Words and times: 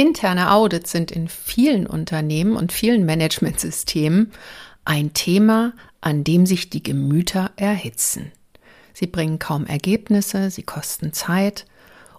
Interne 0.00 0.50
Audits 0.50 0.92
sind 0.92 1.10
in 1.10 1.28
vielen 1.28 1.86
Unternehmen 1.86 2.56
und 2.56 2.72
vielen 2.72 3.04
Managementsystemen 3.04 4.32
ein 4.86 5.12
Thema, 5.12 5.74
an 6.00 6.24
dem 6.24 6.46
sich 6.46 6.70
die 6.70 6.82
Gemüter 6.82 7.50
erhitzen. 7.56 8.32
Sie 8.94 9.06
bringen 9.06 9.38
kaum 9.38 9.66
Ergebnisse, 9.66 10.50
sie 10.50 10.62
kosten 10.62 11.12
Zeit 11.12 11.66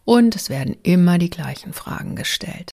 und 0.05 0.36
es 0.36 0.52
werden 0.52 0.78
immer 0.83 1.17
die 1.17 1.31
gleichen 1.31 1.73
Fragen 1.73 2.15
gestellt. 2.15 2.70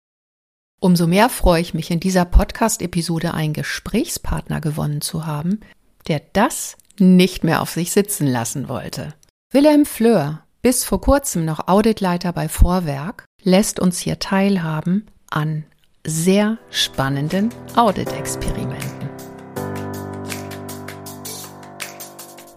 Umso 0.79 1.07
mehr 1.07 1.31
freue 1.31 1.63
ich 1.63 1.73
mich 1.73 1.91
in 1.91 2.01
dieser 2.01 2.27
Podcast-Episode 2.27 3.33
einen 3.33 3.55
Gesprächspartner 3.55 4.61
gewonnen 4.61 5.01
zu 5.01 5.25
haben, 5.25 5.61
der 6.07 6.21
das 6.35 6.77
nicht 6.99 7.45
mehr 7.45 7.63
auf 7.63 7.71
sich 7.71 7.93
sitzen 7.93 8.27
lassen 8.27 8.69
wollte. 8.69 9.15
Wilhelm 9.55 9.87
Fleur, 9.87 10.45
bis 10.61 10.85
vor 10.85 11.01
kurzem 11.01 11.47
noch 11.47 11.67
Auditleiter 11.67 12.35
bei 12.35 12.51
Vorwerk, 12.51 13.25
lässt 13.43 13.79
uns 13.79 14.01
hier 14.01 14.19
teilhaben 14.19 15.07
an 15.31 15.65
sehr 16.05 16.59
spannenden 16.71 17.51
Audit-Experimenten. 17.77 19.09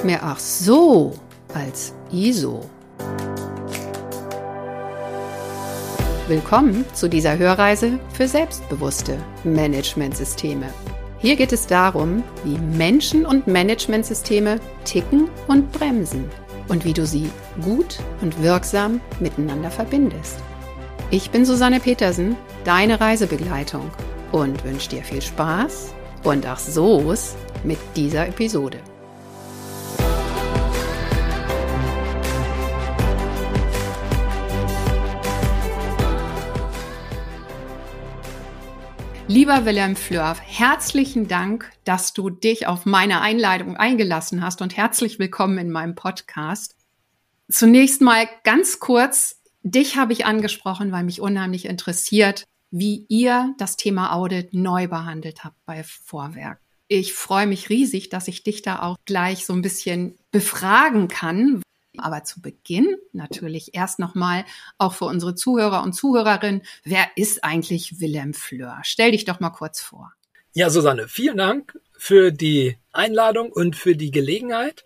Mehr 0.04 0.24
ach 0.24 0.40
so 0.40 1.14
als 1.54 1.94
ISO. 2.12 2.68
Willkommen 6.28 6.86
zu 6.94 7.08
dieser 7.08 7.38
Hörreise 7.38 8.00
für 8.14 8.28
selbstbewusste 8.28 9.18
Managementsysteme. 9.44 10.68
Hier 11.20 11.36
geht 11.36 11.52
es 11.54 11.68
darum, 11.68 12.24
wie 12.44 12.58
Menschen 12.58 13.28
und 13.28 13.46
Managementsysteme 13.46 14.60
ticken 14.86 15.30
und 15.48 15.72
bremsen 15.72 16.26
und 16.68 16.86
wie 16.86 16.94
du 16.94 17.06
sie 17.06 17.30
gut 17.62 18.00
und 18.22 18.42
wirksam 18.42 19.02
miteinander 19.20 19.70
verbindest. 19.70 20.38
Ich 21.14 21.30
bin 21.30 21.44
Susanne 21.44 21.82
Petersen, 21.82 22.38
deine 22.64 23.02
Reisebegleitung 23.02 23.92
und 24.32 24.64
wünsche 24.64 24.88
dir 24.88 25.04
viel 25.04 25.22
Spaß 25.22 25.94
und 26.24 26.46
ach 26.46 26.58
so's 26.58 27.36
mit 27.66 27.78
dieser 27.98 28.30
Episode. 28.30 28.80
Lieber 39.28 39.66
Wilhelm 39.66 39.98
Fleur, 39.98 40.38
herzlichen 40.46 41.28
Dank, 41.28 41.70
dass 41.84 42.14
du 42.14 42.30
dich 42.30 42.68
auf 42.68 42.86
meine 42.86 43.20
Einladung 43.20 43.76
eingelassen 43.76 44.42
hast 44.42 44.62
und 44.62 44.78
herzlich 44.78 45.20
willkommen 45.20 45.58
in 45.58 45.72
meinem 45.72 45.96
Podcast. 45.96 46.78
Zunächst 47.50 48.00
mal 48.00 48.30
ganz 48.46 48.80
kurz 48.80 49.41
Dich 49.64 49.98
habe 49.98 50.14
ich 50.14 50.26
angesprochen, 50.26 50.92
weil 50.92 51.04
mich 51.04 51.22
unheimlich 51.22 51.66
interessiert, 51.66 52.46
wie 52.72 53.06
ihr 53.10 53.54
das 53.58 53.78
Thema 53.78 54.14
Audit 54.14 54.54
neu 54.54 54.88
behandelt 54.88 55.44
habt 55.44 55.58
bei 55.66 55.84
Vorwerk. 55.84 56.60
Ich 56.88 57.14
freue 57.14 57.48
mich 57.48 57.70
riesig, 57.70 58.10
dass 58.10 58.28
ich 58.28 58.44
dich 58.44 58.64
da 58.64 58.82
auch 58.82 58.98
gleich 59.06 59.46
so 59.46 59.54
ein 59.54 59.62
bisschen 59.62 60.18
befragen 60.32 61.08
kann. 61.08 61.62
Aber 61.98 62.24
zu 62.24 62.42
Beginn 62.42 62.98
natürlich 63.12 63.76
erst 63.76 64.00
nochmal 64.00 64.46
auch 64.78 64.94
für 64.94 65.06
unsere 65.06 65.36
Zuhörer 65.36 65.84
und 65.84 65.94
Zuhörerinnen, 65.94 66.64
wer 66.84 67.06
ist 67.16 67.44
eigentlich 67.44 68.00
Willem 68.00 68.34
Fleur? 68.34 68.80
Stell 68.84 69.12
dich 69.12 69.26
doch 69.26 69.40
mal 69.40 69.50
kurz 69.52 69.82
vor. 69.82 70.14
Ja, 70.54 70.70
Susanne, 70.70 71.08
vielen 71.08 71.38
Dank 71.38 71.80
für 71.98 72.32
die 72.32 72.78
Einladung 72.92 73.52
und 73.52 73.76
für 73.76 73.96
die 73.96 74.12
Gelegenheit. 74.12 74.86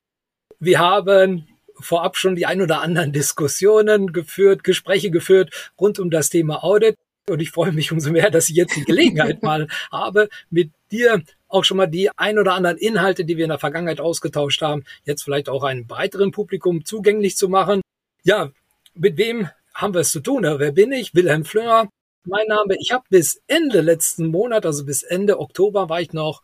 Wir 0.60 0.80
haben 0.80 1.48
vorab 1.80 2.18
schon 2.18 2.36
die 2.36 2.46
ein 2.46 2.62
oder 2.62 2.82
anderen 2.82 3.12
Diskussionen 3.12 4.14
geführt, 4.14 4.64
Gespräche 4.64 5.12
geführt 5.12 5.72
rund 5.80 6.00
um 6.00 6.10
das 6.10 6.30
Thema 6.30 6.64
Audit. 6.64 6.96
Und 7.28 7.42
ich 7.42 7.52
freue 7.52 7.72
mich 7.72 7.92
umso 7.92 8.12
mehr, 8.12 8.30
dass 8.30 8.50
ich 8.50 8.56
jetzt 8.56 8.76
die 8.76 8.86
Gelegenheit 8.86 9.42
mal 9.44 9.68
habe, 9.92 10.30
mit 10.50 10.72
dir 10.92 11.24
auch 11.48 11.64
schon 11.64 11.78
mal 11.78 11.88
die 11.88 12.10
ein 12.18 12.38
oder 12.38 12.54
anderen 12.54 12.78
Inhalte, 12.78 13.26
die 13.26 13.38
wir 13.38 13.46
in 13.46 13.50
der 13.50 13.60
Vergangenheit 13.60 14.00
ausgetauscht 14.00 14.62
haben, 14.62 14.84
jetzt 15.06 15.24
vielleicht 15.24 15.50
auch 15.50 15.64
einem 15.64 15.88
breiteren 15.88 16.32
Publikum 16.32 16.86
zugänglich 16.86 17.38
zu 17.38 17.50
machen. 17.50 17.82
Ja, 18.24 18.52
mit 18.94 19.18
wem 19.18 19.50
haben 19.74 19.94
wir 19.94 20.02
es 20.02 20.12
zu 20.12 20.20
tun? 20.20 20.44
Wer 20.44 20.72
bin 20.72 20.92
ich? 20.92 21.16
Wilhelm 21.16 21.46
Fleur. 21.46 21.90
Mein 22.24 22.48
Name. 22.48 22.76
Ich 22.80 22.92
habe 22.92 23.06
bis 23.10 23.42
Ende 23.48 23.82
letzten 23.82 24.28
Monat, 24.28 24.66
also 24.66 24.86
bis 24.86 25.04
Ende 25.04 25.40
Oktober, 25.40 25.90
war 25.90 26.02
ich 26.02 26.12
noch 26.12 26.42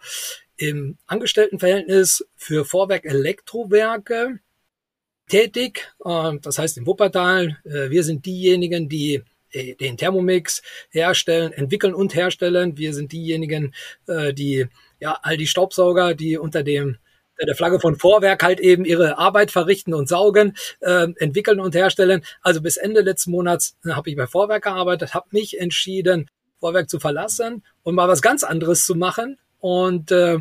im 0.57 0.97
Angestelltenverhältnis 1.07 2.28
für 2.35 2.66
Vorwerk 2.66 3.05
Elektrowerke 3.05 4.39
tätig. 5.31 5.93
Das 5.99 6.57
heißt 6.57 6.77
in 6.77 6.85
Wuppertal. 6.85 7.57
Äh, 7.63 7.89
wir 7.89 8.03
sind 8.03 8.25
diejenigen, 8.25 8.89
die 8.89 9.23
äh, 9.51 9.75
den 9.75 9.97
Thermomix 9.97 10.61
herstellen, 10.89 11.53
entwickeln 11.53 11.93
und 11.93 12.15
herstellen. 12.15 12.77
Wir 12.77 12.93
sind 12.93 13.11
diejenigen, 13.11 13.73
äh, 14.07 14.33
die 14.33 14.67
ja 14.99 15.17
all 15.23 15.37
die 15.37 15.47
Staubsauger, 15.47 16.13
die 16.13 16.37
unter 16.37 16.63
dem 16.63 16.97
der 17.47 17.55
Flagge 17.55 17.79
von 17.79 17.95
Vorwerk 17.95 18.43
halt 18.43 18.59
eben 18.59 18.85
ihre 18.85 19.17
Arbeit 19.17 19.49
verrichten 19.49 19.95
und 19.95 20.07
saugen, 20.07 20.55
äh, 20.81 21.07
entwickeln 21.17 21.59
und 21.59 21.73
herstellen. 21.73 22.21
Also 22.43 22.61
bis 22.61 22.77
Ende 22.77 23.01
letzten 23.01 23.31
Monats 23.31 23.75
habe 23.87 24.11
ich 24.11 24.15
bei 24.15 24.27
Vorwerk 24.27 24.65
gearbeitet, 24.65 25.15
habe 25.15 25.25
mich 25.31 25.59
entschieden, 25.59 26.29
Vorwerk 26.59 26.87
zu 26.87 26.99
verlassen 26.99 27.63
und 27.81 27.95
mal 27.95 28.07
was 28.07 28.21
ganz 28.21 28.43
anderes 28.43 28.85
zu 28.85 28.93
machen. 28.93 29.39
Und 29.57 30.11
äh, 30.11 30.37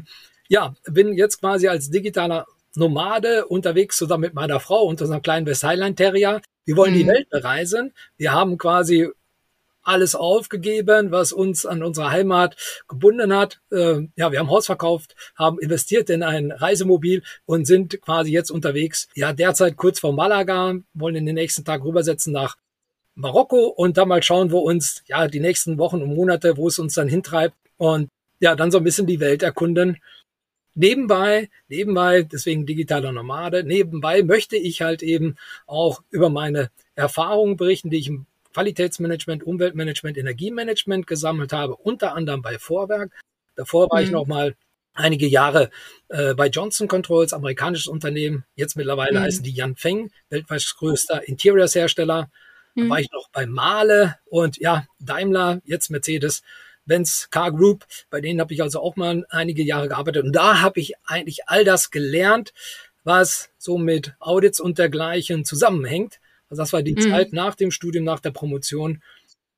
ja, 0.49 0.75
bin 0.85 1.15
jetzt 1.15 1.41
quasi 1.41 1.69
als 1.69 1.89
digitaler 1.89 2.47
Nomade 2.77 3.47
unterwegs 3.47 3.97
zusammen 3.97 4.23
mit 4.23 4.35
meiner 4.35 4.61
Frau 4.61 4.85
und 4.85 5.01
unserem 5.01 5.23
kleinen 5.23 5.47
West 5.47 5.65
Highland 5.65 5.97
Terrier. 5.97 6.41
Wir 6.65 6.77
wollen 6.77 6.95
mhm. 6.95 6.99
die 6.99 7.07
Welt 7.07 7.31
bereisen. 7.31 7.93
Wir 8.17 8.33
haben 8.33 8.59
quasi 8.59 9.09
alles 9.83 10.15
aufgegeben, 10.15 11.11
was 11.11 11.33
uns 11.33 11.67
an 11.67 11.83
unserer 11.83 12.11
Heimat 12.11 12.57
gebunden 12.89 13.35
hat. 13.35 13.61
Äh, 13.73 14.09
ja, 14.17 14.31
wir 14.31 14.39
haben 14.39 14.51
Haus 14.51 14.67
verkauft, 14.67 15.17
haben 15.37 15.59
investiert 15.59 16.11
in 16.11 16.23
ein 16.23 16.53
Reisemobil 16.53 17.23
und 17.47 17.67
sind 17.67 18.01
quasi 18.03 18.31
jetzt 18.31 18.51
unterwegs. 18.51 19.09
Ja, 19.15 19.33
derzeit 19.33 19.77
kurz 19.77 19.99
vor 19.99 20.13
Malaga, 20.13 20.75
wollen 20.95 21.17
in 21.17 21.27
den 21.27 21.35
nächsten 21.35 21.65
Tag 21.65 21.83
rübersetzen 21.83 22.33
nach 22.33 22.57
Marokko 23.15 23.67
und 23.67 23.97
dann 23.97 24.09
mal 24.09 24.23
schauen, 24.23 24.53
wo 24.53 24.61
uns 24.61 25.03
ja 25.07 25.29
die 25.29 25.41
nächsten 25.41 25.79
Wochen 25.79 26.03
und 26.03 26.15
Monate, 26.15 26.57
wo 26.57 26.69
es 26.69 26.79
uns 26.79 26.95
dann 26.95 27.09
hintreibt 27.09 27.57
und 27.77 28.09
ja, 28.39 28.55
dann 28.55 28.71
so 28.71 28.79
ein 28.79 28.85
bisschen 28.85 29.07
die 29.07 29.21
Welt 29.21 29.43
erkunden 29.43 29.99
Nebenbei, 30.81 31.51
nebenbei, 31.69 32.23
deswegen 32.23 32.65
digitaler 32.65 33.13
Nomade, 33.13 33.65
nebenbei 33.65 34.23
möchte 34.23 34.57
ich 34.57 34.81
halt 34.81 35.03
eben 35.03 35.37
auch 35.67 36.03
über 36.09 36.31
meine 36.31 36.71
Erfahrungen 36.95 37.59
berichten, 37.59 37.91
die 37.91 37.99
ich 37.99 38.09
im 38.09 38.25
Qualitätsmanagement, 38.55 39.43
Umweltmanagement, 39.43 40.17
Energiemanagement 40.17 41.07
gesammelt 41.07 41.53
habe, 41.53 41.77
unter 41.77 42.15
anderem 42.15 42.41
bei 42.41 42.59
Vorwerk. 42.59 43.13
Davor 43.57 43.91
war 43.91 44.01
mhm. 44.01 44.07
ich 44.07 44.11
noch 44.11 44.27
mal 44.27 44.57
einige 44.95 45.27
Jahre 45.27 45.69
äh, 46.09 46.33
bei 46.33 46.49
Johnson 46.49 46.89
Controls, 46.89 47.35
amerikanisches 47.35 47.87
Unternehmen. 47.87 48.47
Jetzt 48.55 48.75
mittlerweile 48.75 49.19
mhm. 49.19 49.25
heißen 49.25 49.45
die 49.45 49.53
Jan 49.53 49.77
Feng, 49.77 50.11
weltweit 50.31 50.65
größter 50.79 51.29
Interiors-Hersteller. 51.29 52.31
Mhm. 52.75 52.85
Da 52.85 52.89
war 52.89 53.01
ich 53.01 53.11
noch 53.13 53.29
bei 53.35 53.45
Mahle 53.45 54.17
und 54.31 54.57
ja, 54.57 54.87
Daimler, 54.99 55.61
jetzt 55.67 55.91
Mercedes. 55.91 56.41
Benz 56.91 57.29
Car 57.31 57.53
Group, 57.53 57.87
bei 58.11 58.21
denen 58.21 58.41
habe 58.41 58.53
ich 58.53 58.63
also 58.63 58.81
auch 58.81 58.97
mal 58.97 59.25
einige 59.31 59.63
Jahre 59.63 59.87
gearbeitet 59.87 60.25
und 60.25 60.33
da 60.33 60.61
habe 60.61 60.81
ich 60.81 60.95
eigentlich 61.05 61.49
all 61.49 61.65
das 61.65 61.93
gelernt, 61.93 62.53
was 63.05 63.51
so 63.59 63.79
mit 63.79 64.15
Audits 64.19 64.59
und 64.59 64.77
dergleichen 64.79 65.45
zusammenhängt. 65.45 66.19
Also 66.49 66.63
das 66.63 66.73
war 66.73 66.83
die 66.83 66.97
mhm. 66.97 67.01
Zeit 67.01 67.33
nach 67.33 67.55
dem 67.55 67.71
Studium, 67.71 68.05
nach 68.05 68.19
der 68.19 68.33
Promotion 68.33 69.03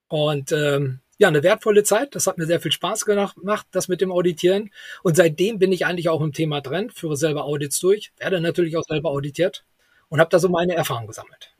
und 0.08 0.52
ähm, 0.52 1.00
ja, 1.16 1.28
eine 1.28 1.42
wertvolle 1.42 1.84
Zeit. 1.84 2.14
Das 2.14 2.26
hat 2.26 2.36
mir 2.36 2.44
sehr 2.44 2.60
viel 2.60 2.72
Spaß 2.72 3.06
gemacht, 3.06 3.66
das 3.70 3.88
mit 3.88 4.02
dem 4.02 4.12
Auditieren. 4.12 4.70
Und 5.02 5.16
seitdem 5.16 5.58
bin 5.58 5.72
ich 5.72 5.86
eigentlich 5.86 6.10
auch 6.10 6.20
im 6.20 6.34
Thema 6.34 6.60
drin, 6.60 6.90
führe 6.90 7.16
selber 7.16 7.44
Audits 7.44 7.78
durch, 7.78 8.12
werde 8.18 8.42
natürlich 8.42 8.76
auch 8.76 8.84
selber 8.84 9.08
auditiert 9.08 9.64
und 10.10 10.20
habe 10.20 10.28
da 10.28 10.38
so 10.38 10.50
meine 10.50 10.74
Erfahrungen 10.74 11.06
gesammelt. 11.06 11.51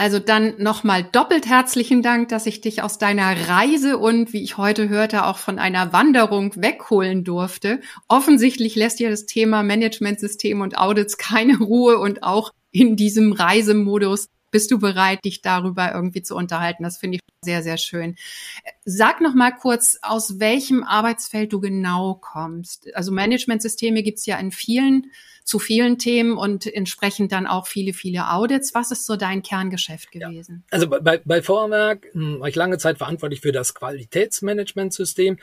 Also 0.00 0.18
dann 0.18 0.54
nochmal 0.56 1.04
doppelt 1.04 1.46
herzlichen 1.46 2.00
Dank, 2.00 2.30
dass 2.30 2.46
ich 2.46 2.62
dich 2.62 2.82
aus 2.82 2.96
deiner 2.96 3.48
Reise 3.50 3.98
und, 3.98 4.32
wie 4.32 4.42
ich 4.42 4.56
heute 4.56 4.88
hörte, 4.88 5.26
auch 5.26 5.36
von 5.36 5.58
einer 5.58 5.92
Wanderung 5.92 6.54
wegholen 6.56 7.22
durfte. 7.22 7.80
Offensichtlich 8.08 8.76
lässt 8.76 8.98
dir 8.98 9.10
das 9.10 9.26
Thema 9.26 9.62
Managementsystem 9.62 10.62
und 10.62 10.78
Audits 10.78 11.18
keine 11.18 11.58
Ruhe 11.58 11.98
und 11.98 12.22
auch 12.22 12.50
in 12.70 12.96
diesem 12.96 13.34
Reisemodus 13.34 14.28
bist 14.50 14.70
du 14.70 14.78
bereit, 14.78 15.24
dich 15.24 15.42
darüber 15.42 15.92
irgendwie 15.92 16.22
zu 16.22 16.36
unterhalten. 16.36 16.82
Das 16.82 16.98
finde 16.98 17.16
ich 17.16 17.20
sehr, 17.44 17.62
sehr 17.62 17.78
schön. 17.78 18.16
Sag 18.84 19.20
noch 19.20 19.34
mal 19.34 19.52
kurz, 19.52 19.98
aus 20.02 20.40
welchem 20.40 20.84
Arbeitsfeld 20.84 21.52
du 21.52 21.60
genau 21.60 22.14
kommst. 22.14 22.94
Also 22.94 23.12
Managementsysteme 23.12 24.02
gibt's 24.02 24.26
ja 24.26 24.38
in 24.38 24.50
vielen 24.50 25.10
zu 25.44 25.58
vielen 25.58 25.98
Themen 25.98 26.36
und 26.36 26.66
entsprechend 26.66 27.32
dann 27.32 27.46
auch 27.46 27.66
viele, 27.66 27.92
viele 27.92 28.30
Audits. 28.30 28.74
Was 28.74 28.92
ist 28.92 29.06
so 29.06 29.16
dein 29.16 29.42
Kerngeschäft 29.42 30.12
gewesen? 30.12 30.64
Ja. 30.66 30.78
Also 30.78 30.88
bei, 30.88 31.18
bei 31.24 31.42
Vorwerk 31.42 32.06
hm, 32.12 32.40
war 32.40 32.48
ich 32.48 32.54
lange 32.54 32.78
Zeit 32.78 32.98
verantwortlich 32.98 33.40
für 33.40 33.50
das 33.50 33.74
Qualitätsmanagementsystem, 33.74 35.38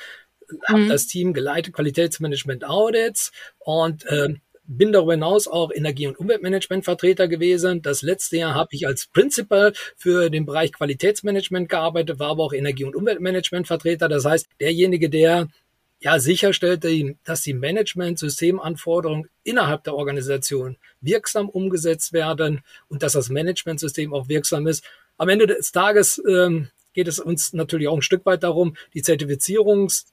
habe 0.65 0.81
mhm. 0.81 0.89
das 0.89 1.07
Team 1.07 1.33
geleitet, 1.33 1.74
Qualitätsmanagement 1.74 2.63
Audits 2.63 3.31
und 3.60 4.06
äh, 4.06 4.36
bin 4.67 4.91
darüber 4.91 5.13
hinaus 5.13 5.47
auch 5.47 5.71
Energie- 5.73 6.07
und 6.07 6.19
Umweltmanagementvertreter 6.19 7.27
gewesen. 7.27 7.81
Das 7.81 8.01
letzte 8.01 8.37
Jahr 8.37 8.53
habe 8.53 8.69
ich 8.71 8.85
als 8.85 9.07
Principal 9.07 9.73
für 9.95 10.29
den 10.29 10.45
Bereich 10.45 10.73
Qualitätsmanagement 10.73 11.69
gearbeitet, 11.69 12.19
war 12.19 12.31
aber 12.31 12.43
auch 12.43 12.53
Energie- 12.53 12.83
und 12.83 12.95
Umweltmanagementvertreter. 12.95 14.09
Das 14.09 14.25
heißt, 14.25 14.47
derjenige, 14.59 15.09
der 15.09 15.47
ja 15.99 16.19
sicherstellt, 16.19 16.85
dass 17.23 17.41
die 17.41 17.53
Management-Systemanforderungen 17.53 19.29
innerhalb 19.43 19.83
der 19.83 19.95
Organisation 19.95 20.77
wirksam 21.01 21.49
umgesetzt 21.49 22.13
werden 22.13 22.61
und 22.87 23.01
dass 23.03 23.13
das 23.13 23.29
Managementsystem 23.29 24.13
auch 24.13 24.27
wirksam 24.29 24.67
ist. 24.67 24.83
Am 25.17 25.29
Ende 25.29 25.47
des 25.47 25.71
Tages 25.71 26.21
ähm, 26.29 26.69
geht 26.93 27.07
es 27.07 27.19
uns 27.19 27.53
natürlich 27.53 27.87
auch 27.87 27.95
ein 27.95 28.03
Stück 28.03 28.25
weit 28.25 28.43
darum, 28.43 28.75
die 28.93 29.01
Zertifizierungs 29.01 30.05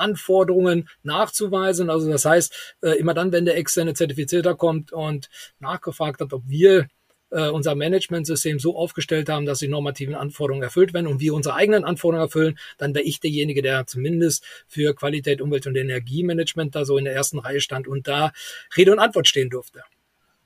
Anforderungen 0.00 0.88
nachzuweisen. 1.02 1.90
Also 1.90 2.10
das 2.10 2.24
heißt, 2.24 2.76
äh, 2.82 2.98
immer 2.98 3.14
dann, 3.14 3.32
wenn 3.32 3.44
der 3.44 3.56
externe 3.56 3.94
Zertifizierter 3.94 4.54
kommt 4.54 4.92
und 4.92 5.28
nachgefragt 5.58 6.20
hat, 6.20 6.32
ob 6.32 6.42
wir 6.46 6.88
äh, 7.30 7.48
unser 7.48 7.74
Managementsystem 7.74 8.58
so 8.58 8.76
aufgestellt 8.76 9.28
haben, 9.28 9.46
dass 9.46 9.60
die 9.60 9.68
normativen 9.68 10.14
Anforderungen 10.14 10.62
erfüllt 10.62 10.92
werden 10.92 11.06
und 11.06 11.20
wir 11.20 11.34
unsere 11.34 11.54
eigenen 11.54 11.84
Anforderungen 11.84 12.26
erfüllen, 12.26 12.58
dann 12.78 12.94
wäre 12.94 13.04
ich 13.04 13.20
derjenige, 13.20 13.62
der 13.62 13.86
zumindest 13.86 14.44
für 14.66 14.94
Qualität, 14.94 15.40
Umwelt 15.40 15.66
und 15.66 15.76
Energiemanagement 15.76 16.74
da 16.74 16.84
so 16.84 16.98
in 16.98 17.04
der 17.04 17.14
ersten 17.14 17.38
Reihe 17.38 17.60
stand 17.60 17.88
und 17.88 18.08
da 18.08 18.32
Rede 18.76 18.92
und 18.92 18.98
Antwort 18.98 19.28
stehen 19.28 19.50
durfte. 19.50 19.82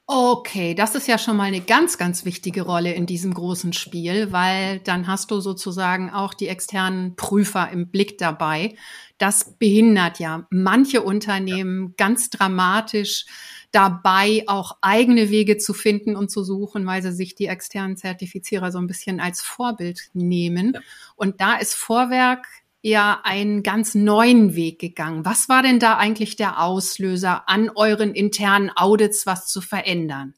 Okay, 0.06 0.74
das 0.74 0.94
ist 0.94 1.08
ja 1.08 1.16
schon 1.16 1.38
mal 1.38 1.44
eine 1.44 1.62
ganz, 1.62 1.96
ganz 1.96 2.26
wichtige 2.26 2.62
Rolle 2.62 2.92
in 2.92 3.06
diesem 3.06 3.32
großen 3.32 3.72
Spiel, 3.72 4.32
weil 4.32 4.80
dann 4.80 5.06
hast 5.06 5.30
du 5.30 5.40
sozusagen 5.40 6.10
auch 6.10 6.34
die 6.34 6.48
externen 6.48 7.16
Prüfer 7.16 7.70
im 7.70 7.88
Blick 7.88 8.18
dabei. 8.18 8.76
Das 9.16 9.56
behindert 9.56 10.18
ja 10.18 10.46
manche 10.50 11.00
Unternehmen 11.00 11.86
ja. 11.86 11.94
ganz 11.96 12.28
dramatisch 12.28 13.24
dabei, 13.72 14.44
auch 14.46 14.76
eigene 14.82 15.30
Wege 15.30 15.56
zu 15.56 15.72
finden 15.72 16.16
und 16.16 16.30
zu 16.30 16.44
suchen, 16.44 16.84
weil 16.84 17.02
sie 17.02 17.12
sich 17.12 17.34
die 17.34 17.46
externen 17.46 17.96
Zertifizierer 17.96 18.70
so 18.70 18.78
ein 18.78 18.86
bisschen 18.86 19.20
als 19.20 19.40
Vorbild 19.40 20.10
nehmen. 20.12 20.72
Ja. 20.74 20.80
Und 21.16 21.40
da 21.40 21.56
ist 21.56 21.74
Vorwerk 21.74 22.46
ja 22.84 23.20
einen 23.24 23.62
ganz 23.62 23.94
neuen 23.94 24.54
Weg 24.54 24.78
gegangen. 24.78 25.24
Was 25.24 25.48
war 25.48 25.62
denn 25.62 25.78
da 25.78 25.96
eigentlich 25.96 26.36
der 26.36 26.62
Auslöser, 26.62 27.48
an 27.48 27.70
euren 27.74 28.14
internen 28.14 28.70
Audits 28.76 29.24
was 29.26 29.48
zu 29.48 29.62
verändern? 29.62 30.34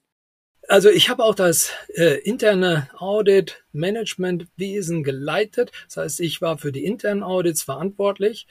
Also 0.69 0.89
ich 0.89 1.11
habe 1.11 1.25
auch 1.25 1.35
das 1.35 1.73
äh, 1.95 2.21
interne 2.21 2.89
Audit-Management-Wesen 2.99 5.03
geleitet. 5.03 5.73
Das 5.87 5.97
heißt, 5.97 6.21
ich 6.21 6.41
war 6.41 6.57
für 6.59 6.71
die 6.71 6.85
internen 6.85 7.25
Audits 7.25 7.65
verantwortlich. 7.65 8.47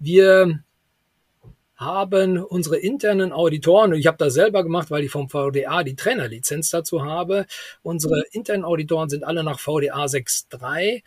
Wir 0.00 0.64
haben 1.76 2.38
unsere 2.38 2.78
internen 2.78 3.30
Auditoren, 3.32 3.92
und 3.92 3.98
ich 3.98 4.08
habe 4.08 4.18
das 4.18 4.34
selber 4.34 4.64
gemacht, 4.64 4.90
weil 4.90 5.04
ich 5.04 5.12
vom 5.12 5.28
VDA 5.28 5.84
die 5.84 5.94
Trainerlizenz 5.94 6.70
dazu 6.70 7.04
habe, 7.04 7.46
unsere 7.82 8.24
internen 8.32 8.64
Auditoren 8.64 9.08
sind 9.08 9.22
alle 9.22 9.44
nach 9.44 9.60
VDA 9.60 10.06
6.3 10.06 11.04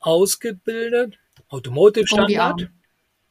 ausgebildet 0.00 1.18
Automotive 1.52 2.06
Standard. 2.06 2.70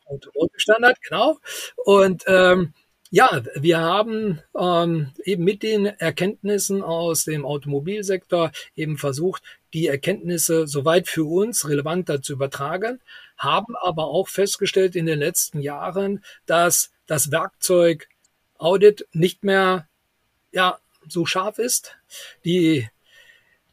Automotive 0.05 0.59
Standard, 0.59 1.01
genau. 1.01 1.39
Und 1.75 2.23
ähm, 2.27 2.73
ja, 3.09 3.41
wir 3.55 3.79
haben 3.79 4.41
ähm, 4.57 5.11
eben 5.25 5.43
mit 5.43 5.63
den 5.63 5.85
Erkenntnissen 5.85 6.83
aus 6.83 7.25
dem 7.25 7.45
Automobilsektor 7.45 8.51
eben 8.75 8.97
versucht, 8.97 9.43
die 9.73 9.87
Erkenntnisse 9.87 10.67
soweit 10.67 11.07
für 11.07 11.25
uns 11.25 11.67
relevanter 11.67 12.21
zu 12.21 12.33
übertragen, 12.33 13.01
haben 13.37 13.75
aber 13.75 14.05
auch 14.05 14.27
festgestellt 14.27 14.95
in 14.95 15.07
den 15.07 15.19
letzten 15.19 15.59
Jahren, 15.59 16.23
dass 16.45 16.91
das 17.07 17.31
Werkzeug 17.31 18.07
Audit 18.57 19.07
nicht 19.11 19.43
mehr 19.43 19.87
ja 20.51 20.77
so 21.07 21.25
scharf 21.25 21.57
ist. 21.57 21.97
Die 22.45 22.87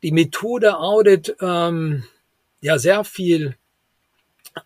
die 0.03 0.13
Methode 0.13 0.79
Audit 0.79 1.37
ähm, 1.41 2.05
ja 2.61 2.79
sehr 2.79 3.05
viel 3.05 3.57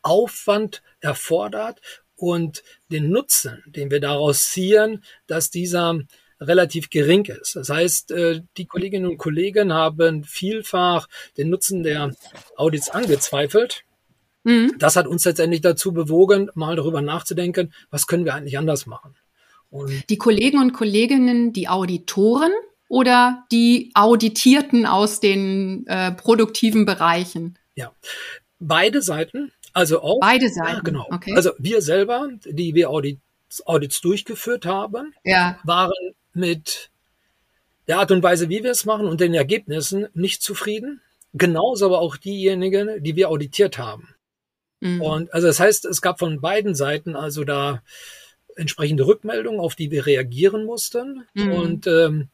Aufwand 0.03 0.83
erfordert 1.01 1.81
und 2.17 2.63
den 2.91 3.11
Nutzen, 3.11 3.63
den 3.67 3.91
wir 3.91 4.01
daraus 4.01 4.51
ziehen, 4.51 5.03
dass 5.27 5.51
dieser 5.51 5.99
relativ 6.41 6.91
gering 6.91 7.25
ist. 7.25 7.57
Das 7.57 7.69
heißt, 7.69 8.11
äh, 8.13 8.43
die 8.57 8.67
Kolleginnen 8.67 9.07
und 9.07 9.19
Kollegen 9.19 9.73
haben 9.73 10.25
vielfach 10.25 11.09
den 11.37 11.51
Nutzen 11.51 11.83
der 11.83 12.13
Audits 12.57 12.91
angezweifelt. 12.91 13.85
Mhm. 14.45 14.75
Das 14.79 14.97
hat 14.97 15.07
uns 15.07 15.25
letztendlich 15.25 15.61
dazu 15.61 15.93
bewogen, 15.93 16.51
mal 16.55 16.77
darüber 16.77 17.01
nachzudenken, 17.01 17.73
was 17.91 18.07
können 18.07 18.25
wir 18.25 18.35
eigentlich 18.35 18.59
anders 18.59 18.87
machen. 18.87 19.15
Und 19.71 20.09
die 20.11 20.19
Kollegen 20.19 20.59
und 20.59 20.73
Kolleginnen, 20.73 21.53
die 21.53 21.69
Auditoren 21.69 22.53
oder 22.89 23.45
die 23.51 23.91
Auditierten 23.95 24.85
aus 24.85 25.21
den 25.21 25.87
äh, 25.87 26.13
produktiven 26.13 26.85
Bereichen? 26.85 27.59
Ja, 27.75 27.93
beide 28.59 29.01
Seiten. 29.01 29.53
Also 29.73 30.03
auch. 30.03 30.21
Beide 30.21 30.49
Seiten. 30.49 30.77
Ja, 30.77 30.81
genau. 30.81 31.07
Okay. 31.11 31.35
Also 31.35 31.53
wir 31.59 31.83
selber, 31.83 32.29
die 32.45 32.75
wir 32.75 32.91
Audits, 32.91 33.67
Audits 33.67 34.01
durchgeführt 34.01 34.67
haben, 34.67 35.15
ja. 35.25 35.59
waren 35.65 35.93
mit 36.35 36.91
der 37.89 37.99
Art 37.99 38.11
und 38.11 38.23
Weise, 38.23 38.49
wie 38.49 38.63
wir 38.63 38.71
es 38.71 38.85
machen 38.85 39.07
und 39.07 39.21
den 39.21 39.35
Ergebnissen 39.35 40.09
nicht 40.15 40.43
zufrieden. 40.43 41.01
Genauso 41.35 41.87
aber 41.87 42.01
auch 42.01 42.17
diejenigen, 42.17 43.03
die 43.03 43.17
wir 43.17 43.31
auditiert 43.31 43.79
haben. 43.79 44.15
Mhm. 44.81 45.01
Und 45.01 45.35
also 45.35 45.47
das 45.47 45.61
heißt, 45.61 45.85
es 45.87 46.03
gab 46.03 46.19
von 46.19 46.41
beiden 46.41 46.75
Seiten 46.75 47.17
also 47.17 47.45
da 47.45 47.83
entsprechende 48.57 49.07
Rückmeldungen, 49.07 49.61
auf 49.61 49.75
die 49.75 49.91
wir 49.91 50.05
reagieren 50.07 50.65
mussten. 50.65 51.27
Mhm. 51.35 51.53
Und 51.53 51.87
ähm, 51.87 52.29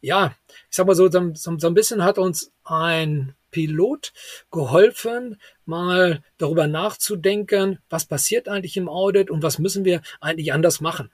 ja, 0.00 0.34
ich 0.70 0.76
sag 0.76 0.86
mal 0.86 0.94
so, 0.94 1.10
so, 1.10 1.32
so 1.34 1.66
ein 1.66 1.74
bisschen 1.74 2.04
hat 2.04 2.18
uns 2.18 2.52
ein 2.64 3.34
Pilot 3.50 4.12
geholfen, 4.50 5.40
mal 5.64 6.22
darüber 6.36 6.66
nachzudenken, 6.66 7.78
was 7.88 8.04
passiert 8.04 8.48
eigentlich 8.48 8.76
im 8.76 8.88
Audit 8.88 9.30
und 9.30 9.42
was 9.42 9.58
müssen 9.58 9.84
wir 9.84 10.02
eigentlich 10.20 10.52
anders 10.52 10.80
machen. 10.80 11.10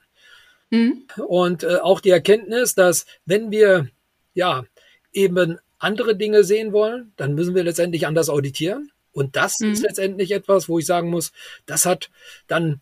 Mhm. 0.69 1.05
Und 1.27 1.63
äh, 1.63 1.77
auch 1.77 1.99
die 1.99 2.09
Erkenntnis, 2.09 2.75
dass 2.75 3.05
wenn 3.25 3.51
wir 3.51 3.89
ja 4.33 4.65
eben 5.13 5.57
andere 5.79 6.15
Dinge 6.15 6.43
sehen 6.43 6.73
wollen, 6.73 7.13
dann 7.15 7.35
müssen 7.35 7.55
wir 7.55 7.63
letztendlich 7.63 8.07
anders 8.07 8.29
auditieren. 8.29 8.91
Und 9.11 9.35
das 9.35 9.59
mhm. 9.59 9.71
ist 9.71 9.83
letztendlich 9.83 10.31
etwas, 10.31 10.67
wo 10.67 10.79
ich 10.79 10.85
sagen 10.85 11.09
muss, 11.09 11.31
das 11.65 11.85
hat 11.85 12.09
dann 12.47 12.81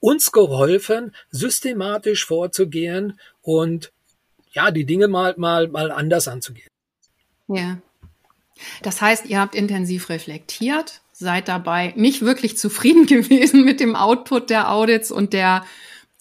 uns 0.00 0.32
geholfen, 0.32 1.14
systematisch 1.30 2.24
vorzugehen 2.24 3.20
und 3.40 3.92
ja, 4.52 4.70
die 4.70 4.84
Dinge 4.84 5.06
mal, 5.08 5.34
mal, 5.36 5.68
mal 5.68 5.92
anders 5.92 6.26
anzugehen. 6.28 6.68
Ja. 7.46 7.80
Das 8.82 9.00
heißt, 9.00 9.26
ihr 9.26 9.40
habt 9.40 9.54
intensiv 9.54 10.08
reflektiert, 10.08 11.00
seid 11.12 11.48
dabei 11.48 11.92
nicht 11.96 12.22
wirklich 12.22 12.56
zufrieden 12.56 13.06
gewesen 13.06 13.64
mit 13.64 13.80
dem 13.80 13.96
Output 13.96 14.50
der 14.50 14.70
Audits 14.70 15.10
und 15.10 15.32
der 15.32 15.64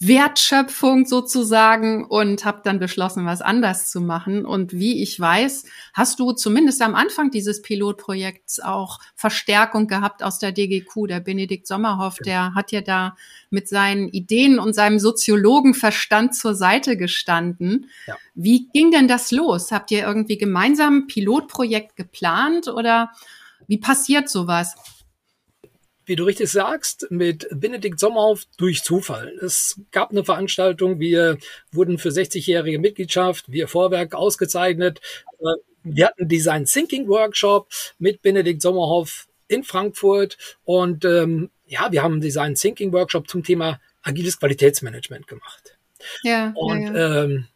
Wertschöpfung 0.04 1.06
sozusagen 1.06 2.06
und 2.06 2.44
habe 2.44 2.62
dann 2.64 2.80
beschlossen, 2.80 3.28
was 3.28 3.42
anders 3.42 3.92
zu 3.92 4.02
machen. 4.02 4.46
Und 4.48 4.74
wie 4.74 5.04
ich 5.04 5.20
weiß, 5.20 5.66
hast 5.94 6.20
du 6.20 6.32
zumindest 6.32 6.82
am 6.82 6.96
Anfang 6.96 7.30
dieses 7.30 7.62
Pilotprojekts 7.62 8.62
auch 8.62 8.98
Verstärkung 9.16 9.86
gehabt 9.86 10.24
aus 10.24 10.40
der 10.40 10.54
DGQ. 10.54 11.08
Der 11.08 11.20
Benedikt 11.20 11.68
Sommerhoff, 11.68 12.18
der 12.18 12.56
hat 12.56 12.72
ja 12.72 12.82
da 12.82 13.16
mit 13.52 13.68
seinen 13.68 14.10
Ideen 14.10 14.58
und 14.58 14.74
seinem 14.74 14.98
Soziologenverstand 14.98 16.34
zur 16.34 16.56
Seite 16.56 16.98
gestanden. 16.98 17.92
Ja. 18.08 18.16
Wie 18.34 18.70
ging 18.74 18.90
denn 18.90 19.08
das 19.08 19.30
los? 19.30 19.72
Habt 19.72 19.92
ihr 19.92 20.02
irgendwie 20.02 20.40
gemeinsam 20.40 21.02
ein 21.02 21.08
Pilotprojekt 21.08 21.96
geplant 21.96 22.68
oder 22.68 23.12
wie 23.68 23.78
passiert 23.78 24.30
sowas? 24.30 24.76
Wie 26.06 26.16
du 26.16 26.24
richtig 26.24 26.50
sagst, 26.50 27.08
mit 27.10 27.48
Benedikt 27.52 28.00
Sommerhoff 28.00 28.46
durch 28.58 28.84
Zufall. 28.84 29.30
Es 29.42 29.80
gab 29.92 30.12
eine 30.12 30.24
Veranstaltung, 30.24 31.00
wir 31.00 31.38
wurden 31.72 31.98
für 31.98 32.10
60-jährige 32.10 32.80
Mitgliedschaft, 32.80 33.52
wir 33.52 33.68
Vorwerk 33.68 34.14
ausgezeichnet. 34.14 35.00
Äh, 35.40 35.46
wir 35.84 36.08
hatten 36.08 36.28
Design 36.28 36.66
Thinking 36.66 37.08
Workshop 37.08 37.70
mit 37.98 38.22
Benedikt 38.22 38.62
Sommerhoff 38.62 39.28
in 39.48 39.64
Frankfurt 39.64 40.38
und 40.64 41.06
ähm, 41.06 41.50
ja, 41.66 41.92
wir 41.92 42.04
haben 42.04 42.14
einen 42.14 42.22
Design 42.22 42.56
Thinking 42.56 42.92
Workshop 42.94 43.30
zum 43.30 43.44
Thema 43.44 43.80
agiles 44.02 44.40
Qualitätsmanagement 44.40 45.28
gemacht. 45.28 45.78
Ja. 46.24 46.54
Und 46.56 46.88
ja, 46.88 46.94
ja. 46.94 47.24
Ähm, 47.24 47.48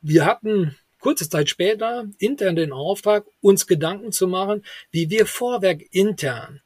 wir 0.00 0.24
hatten 0.24 0.76
kurze 1.00 1.28
Zeit 1.28 1.48
später 1.48 2.06
intern 2.18 2.56
den 2.56 2.72
Auftrag, 2.72 3.26
uns 3.40 3.66
Gedanken 3.66 4.12
zu 4.12 4.28
machen, 4.28 4.64
wie 4.90 5.10
wir 5.10 5.26
Vorwerk 5.26 5.82
intern 5.90 6.60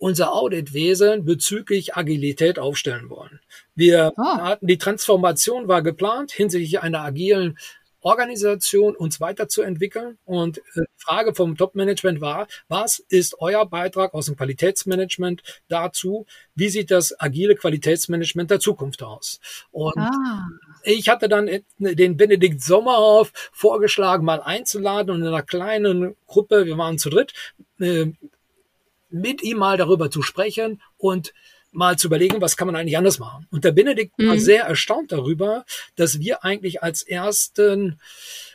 unser 0.00 0.32
Auditwesen 0.32 1.26
bezüglich 1.26 1.94
Agilität 1.94 2.58
aufstellen 2.58 3.10
wollen. 3.10 3.38
Wir 3.74 4.12
oh. 4.16 4.22
hatten 4.22 4.66
die 4.66 4.78
Transformation 4.78 5.68
war 5.68 5.82
geplant 5.82 6.32
hinsichtlich 6.32 6.80
einer 6.80 7.02
agilen 7.02 7.58
Organisation 8.00 8.96
uns 8.96 9.20
weiterzuentwickeln. 9.20 10.16
Und 10.24 10.58
äh, 10.58 10.62
die 10.76 10.86
Frage 10.96 11.34
vom 11.34 11.56
Top-Management 11.56 12.22
war, 12.22 12.46
was 12.68 12.98
ist 13.10 13.36
euer 13.40 13.66
Beitrag 13.66 14.14
aus 14.14 14.24
dem 14.24 14.36
Qualitätsmanagement 14.36 15.42
dazu? 15.68 16.24
Wie 16.54 16.70
sieht 16.70 16.90
das 16.90 17.20
agile 17.20 17.54
Qualitätsmanagement 17.54 18.50
der 18.50 18.60
Zukunft 18.60 19.02
aus? 19.02 19.38
Und 19.70 19.98
ah. 19.98 20.48
ich 20.82 21.10
hatte 21.10 21.28
dann 21.28 21.50
den 21.78 22.16
Benedikt 22.16 22.62
Sommerhoff 22.62 23.32
vorgeschlagen, 23.52 24.24
mal 24.24 24.40
einzuladen 24.40 25.10
und 25.14 25.20
in 25.20 25.28
einer 25.28 25.42
kleinen 25.42 26.16
Gruppe, 26.26 26.64
wir 26.64 26.78
waren 26.78 26.96
zu 26.96 27.10
dritt, 27.10 27.34
äh, 27.80 28.06
mit 29.10 29.42
ihm 29.42 29.58
mal 29.58 29.76
darüber 29.76 30.10
zu 30.10 30.22
sprechen 30.22 30.80
und 30.96 31.32
mal 31.72 31.96
zu 31.96 32.08
überlegen, 32.08 32.40
was 32.40 32.56
kann 32.56 32.66
man 32.66 32.76
eigentlich 32.76 32.96
anders 32.96 33.18
machen. 33.18 33.46
Und 33.50 33.64
der 33.64 33.72
Benedikt 33.72 34.18
mhm. 34.18 34.28
war 34.28 34.38
sehr 34.38 34.64
erstaunt 34.64 35.12
darüber, 35.12 35.64
dass 35.96 36.18
wir 36.20 36.44
eigentlich 36.44 36.82
als 36.82 37.02
ersten 37.02 38.00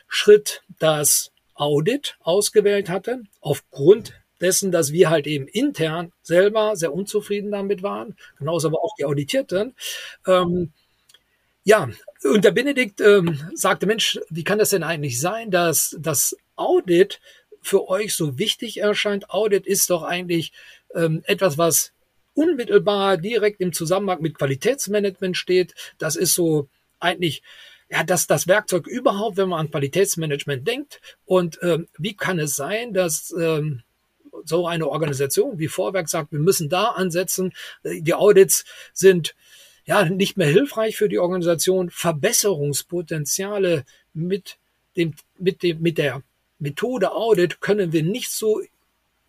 Schritt 0.08 0.62
das 0.78 1.32
Audit 1.54 2.16
ausgewählt 2.20 2.88
hatten, 2.90 3.28
aufgrund 3.40 4.12
dessen, 4.40 4.70
dass 4.70 4.92
wir 4.92 5.08
halt 5.08 5.26
eben 5.26 5.46
intern 5.48 6.12
selber 6.22 6.76
sehr 6.76 6.92
unzufrieden 6.92 7.50
damit 7.50 7.82
waren, 7.82 8.16
genauso 8.38 8.68
aber 8.68 8.82
auch 8.82 8.94
die 8.98 9.06
Auditierten. 9.06 9.74
Ähm, 10.26 10.72
ja, 11.64 11.88
und 12.22 12.44
der 12.44 12.50
Benedikt 12.50 13.00
ähm, 13.00 13.40
sagte, 13.54 13.86
Mensch, 13.86 14.20
wie 14.28 14.44
kann 14.44 14.58
das 14.58 14.70
denn 14.70 14.82
eigentlich 14.82 15.20
sein, 15.20 15.50
dass 15.50 15.96
das 15.98 16.36
Audit 16.54 17.20
für 17.66 17.88
euch 17.88 18.14
so 18.14 18.38
wichtig 18.38 18.78
erscheint? 18.78 19.30
Audit 19.30 19.66
ist 19.66 19.90
doch 19.90 20.02
eigentlich 20.02 20.52
ähm, 20.94 21.22
etwas, 21.24 21.58
was 21.58 21.92
unmittelbar 22.34 23.16
direkt 23.16 23.60
im 23.60 23.72
Zusammenhang 23.72 24.22
mit 24.22 24.38
Qualitätsmanagement 24.38 25.36
steht. 25.36 25.74
Das 25.98 26.16
ist 26.16 26.34
so 26.34 26.68
eigentlich 27.00 27.42
ja, 27.88 28.04
das, 28.04 28.26
das 28.26 28.46
Werkzeug 28.46 28.86
überhaupt, 28.86 29.36
wenn 29.36 29.48
man 29.48 29.60
an 29.60 29.70
Qualitätsmanagement 29.70 30.66
denkt. 30.66 31.00
Und 31.24 31.58
ähm, 31.62 31.88
wie 31.98 32.14
kann 32.14 32.38
es 32.38 32.56
sein, 32.56 32.92
dass 32.92 33.34
ähm, 33.38 33.82
so 34.44 34.66
eine 34.66 34.88
Organisation 34.88 35.58
wie 35.58 35.68
Vorwerk 35.68 36.08
sagt, 36.08 36.32
wir 36.32 36.40
müssen 36.40 36.68
da 36.68 36.88
ansetzen. 36.90 37.52
Die 37.84 38.14
Audits 38.14 38.64
sind 38.92 39.34
ja 39.86 40.04
nicht 40.04 40.36
mehr 40.36 40.48
hilfreich 40.48 40.96
für 40.96 41.08
die 41.08 41.18
Organisation. 41.18 41.90
Verbesserungspotenziale 41.90 43.84
mit 44.12 44.58
dem, 44.96 45.14
mit 45.38 45.62
dem, 45.62 45.80
mit 45.80 45.98
der 45.98 46.22
Methode 46.58 47.12
Audit 47.12 47.60
können 47.60 47.92
wir 47.92 48.02
nicht 48.02 48.30
so 48.30 48.60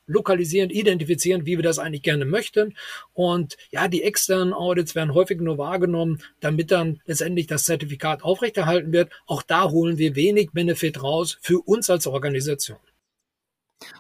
lokalisieren, 0.08 0.70
identifizieren, 0.70 1.46
wie 1.46 1.58
wir 1.58 1.64
das 1.64 1.80
eigentlich 1.80 2.02
gerne 2.02 2.26
möchten. 2.26 2.76
Und 3.14 3.58
ja, 3.72 3.88
die 3.88 4.04
externen 4.04 4.54
Audits 4.54 4.96
werden 4.96 5.14
häufig 5.14 5.40
nur 5.40 5.58
wahrgenommen, 5.58 6.24
damit 6.40 6.72
dann 6.72 7.02
letztendlich 7.06 7.48
das 7.48 7.66
Zertifikat 7.66 8.24
aufrechterhalten 8.24 8.94
wird. 8.94 9.12
Auch 9.26 9.44
da 9.44 9.70
holen 9.70 9.98
wir 9.98 10.16
wenig 10.16 10.52
Benefit 10.54 11.04
raus 11.04 11.38
für 11.42 11.60
uns 11.60 11.90
als 11.90 12.08
Organisation. 12.08 12.80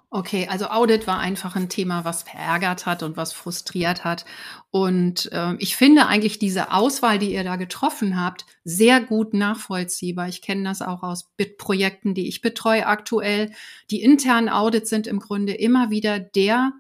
Okay, 0.09 0.47
also 0.49 0.67
Audit 0.67 1.05
war 1.05 1.19
einfach 1.19 1.55
ein 1.57 1.67
Thema, 1.67 2.05
was 2.05 2.23
verärgert 2.23 2.85
hat 2.85 3.03
und 3.03 3.17
was 3.17 3.33
frustriert 3.33 4.05
hat. 4.05 4.25
Und 4.71 5.29
äh, 5.33 5.55
ich 5.59 5.75
finde 5.75 6.07
eigentlich 6.07 6.39
diese 6.39 6.71
Auswahl, 6.71 7.19
die 7.19 7.33
ihr 7.33 7.43
da 7.43 7.57
getroffen 7.57 8.19
habt, 8.19 8.45
sehr 8.63 9.01
gut 9.01 9.33
nachvollziehbar. 9.33 10.29
Ich 10.29 10.41
kenne 10.41 10.63
das 10.63 10.81
auch 10.81 11.03
aus 11.03 11.29
BIT-Projekten, 11.35 12.13
die 12.13 12.27
ich 12.27 12.41
betreue 12.41 12.87
aktuell. 12.87 13.51
Die 13.91 14.01
internen 14.01 14.49
Audits 14.49 14.89
sind 14.89 15.07
im 15.07 15.19
Grunde 15.19 15.53
immer 15.53 15.89
wieder 15.89 16.19
der, 16.19 16.71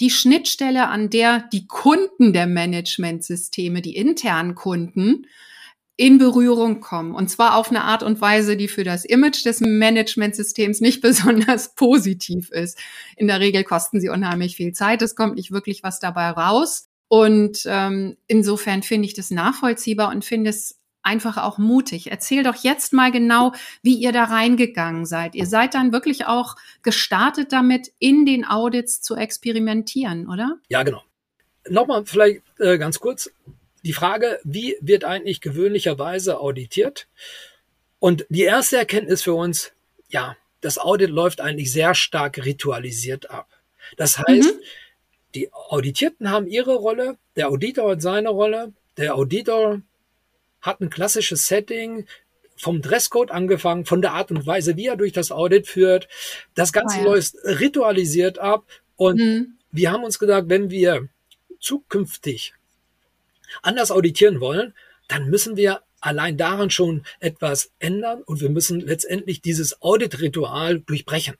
die 0.00 0.10
Schnittstelle, 0.10 0.88
an 0.88 1.08
der 1.08 1.48
die 1.52 1.68
Kunden 1.68 2.32
der 2.32 2.48
Managementsysteme, 2.48 3.80
die 3.80 3.94
internen 3.94 4.56
Kunden, 4.56 5.26
in 6.02 6.18
Berührung 6.18 6.80
kommen. 6.80 7.14
Und 7.14 7.28
zwar 7.28 7.54
auf 7.54 7.70
eine 7.70 7.84
Art 7.84 8.02
und 8.02 8.20
Weise, 8.20 8.56
die 8.56 8.66
für 8.66 8.82
das 8.82 9.04
Image 9.04 9.44
des 9.44 9.60
Managementsystems 9.60 10.80
nicht 10.80 11.00
besonders 11.00 11.76
positiv 11.76 12.50
ist. 12.50 12.76
In 13.16 13.28
der 13.28 13.38
Regel 13.38 13.62
kosten 13.62 14.00
sie 14.00 14.08
unheimlich 14.08 14.56
viel 14.56 14.72
Zeit. 14.72 15.00
Es 15.00 15.14
kommt 15.14 15.36
nicht 15.36 15.52
wirklich 15.52 15.84
was 15.84 16.00
dabei 16.00 16.30
raus. 16.30 16.88
Und 17.06 17.62
ähm, 17.66 18.16
insofern 18.26 18.82
finde 18.82 19.06
ich 19.06 19.14
das 19.14 19.30
nachvollziehbar 19.30 20.10
und 20.10 20.24
finde 20.24 20.50
es 20.50 20.80
einfach 21.04 21.36
auch 21.36 21.58
mutig. 21.58 22.10
Erzähl 22.10 22.42
doch 22.42 22.56
jetzt 22.56 22.92
mal 22.92 23.12
genau, 23.12 23.52
wie 23.84 23.94
ihr 23.94 24.10
da 24.10 24.24
reingegangen 24.24 25.06
seid. 25.06 25.36
Ihr 25.36 25.46
seid 25.46 25.74
dann 25.74 25.92
wirklich 25.92 26.26
auch 26.26 26.56
gestartet 26.82 27.52
damit, 27.52 27.92
in 28.00 28.26
den 28.26 28.44
Audits 28.44 29.02
zu 29.02 29.14
experimentieren, 29.14 30.28
oder? 30.28 30.56
Ja, 30.68 30.82
genau. 30.82 31.04
Nochmal 31.68 32.04
vielleicht 32.06 32.42
äh, 32.58 32.76
ganz 32.76 32.98
kurz 32.98 33.30
die 33.82 33.92
Frage, 33.92 34.40
wie 34.44 34.76
wird 34.80 35.04
eigentlich 35.04 35.40
gewöhnlicherweise 35.40 36.40
auditiert? 36.40 37.08
Und 37.98 38.26
die 38.28 38.42
erste 38.42 38.76
Erkenntnis 38.76 39.22
für 39.22 39.34
uns, 39.34 39.72
ja, 40.08 40.36
das 40.60 40.78
Audit 40.78 41.10
läuft 41.10 41.40
eigentlich 41.40 41.72
sehr 41.72 41.94
stark 41.94 42.44
ritualisiert 42.44 43.30
ab. 43.30 43.48
Das 43.96 44.18
heißt, 44.18 44.54
mhm. 44.54 44.60
die 45.34 45.52
Auditierten 45.52 46.30
haben 46.30 46.46
ihre 46.46 46.74
Rolle, 46.74 47.18
der 47.36 47.48
Auditor 47.48 47.92
hat 47.92 48.02
seine 48.02 48.30
Rolle, 48.30 48.72
der 48.96 49.14
Auditor 49.16 49.82
hat 50.60 50.80
ein 50.80 50.90
klassisches 50.90 51.48
Setting, 51.48 52.06
vom 52.56 52.80
Dresscode 52.80 53.32
angefangen, 53.32 53.86
von 53.86 54.02
der 54.02 54.12
Art 54.12 54.30
und 54.30 54.46
Weise, 54.46 54.76
wie 54.76 54.86
er 54.86 54.96
durch 54.96 55.12
das 55.12 55.32
Audit 55.32 55.66
führt. 55.66 56.08
Das 56.54 56.72
Ganze 56.72 56.98
oh 56.98 57.02
ja. 57.02 57.06
läuft 57.06 57.34
ritualisiert 57.44 58.38
ab. 58.38 58.66
Und 58.96 59.18
mhm. 59.18 59.58
wir 59.72 59.90
haben 59.90 60.04
uns 60.04 60.20
gesagt, 60.20 60.48
wenn 60.48 60.70
wir 60.70 61.08
zukünftig 61.58 62.54
anders 63.62 63.90
auditieren 63.90 64.40
wollen, 64.40 64.74
dann 65.08 65.28
müssen 65.28 65.56
wir 65.56 65.82
allein 66.00 66.36
daran 66.36 66.70
schon 66.70 67.04
etwas 67.20 67.72
ändern 67.78 68.22
und 68.22 68.40
wir 68.40 68.50
müssen 68.50 68.80
letztendlich 68.80 69.40
dieses 69.40 69.80
Audit-Ritual 69.82 70.80
durchbrechen. 70.80 71.36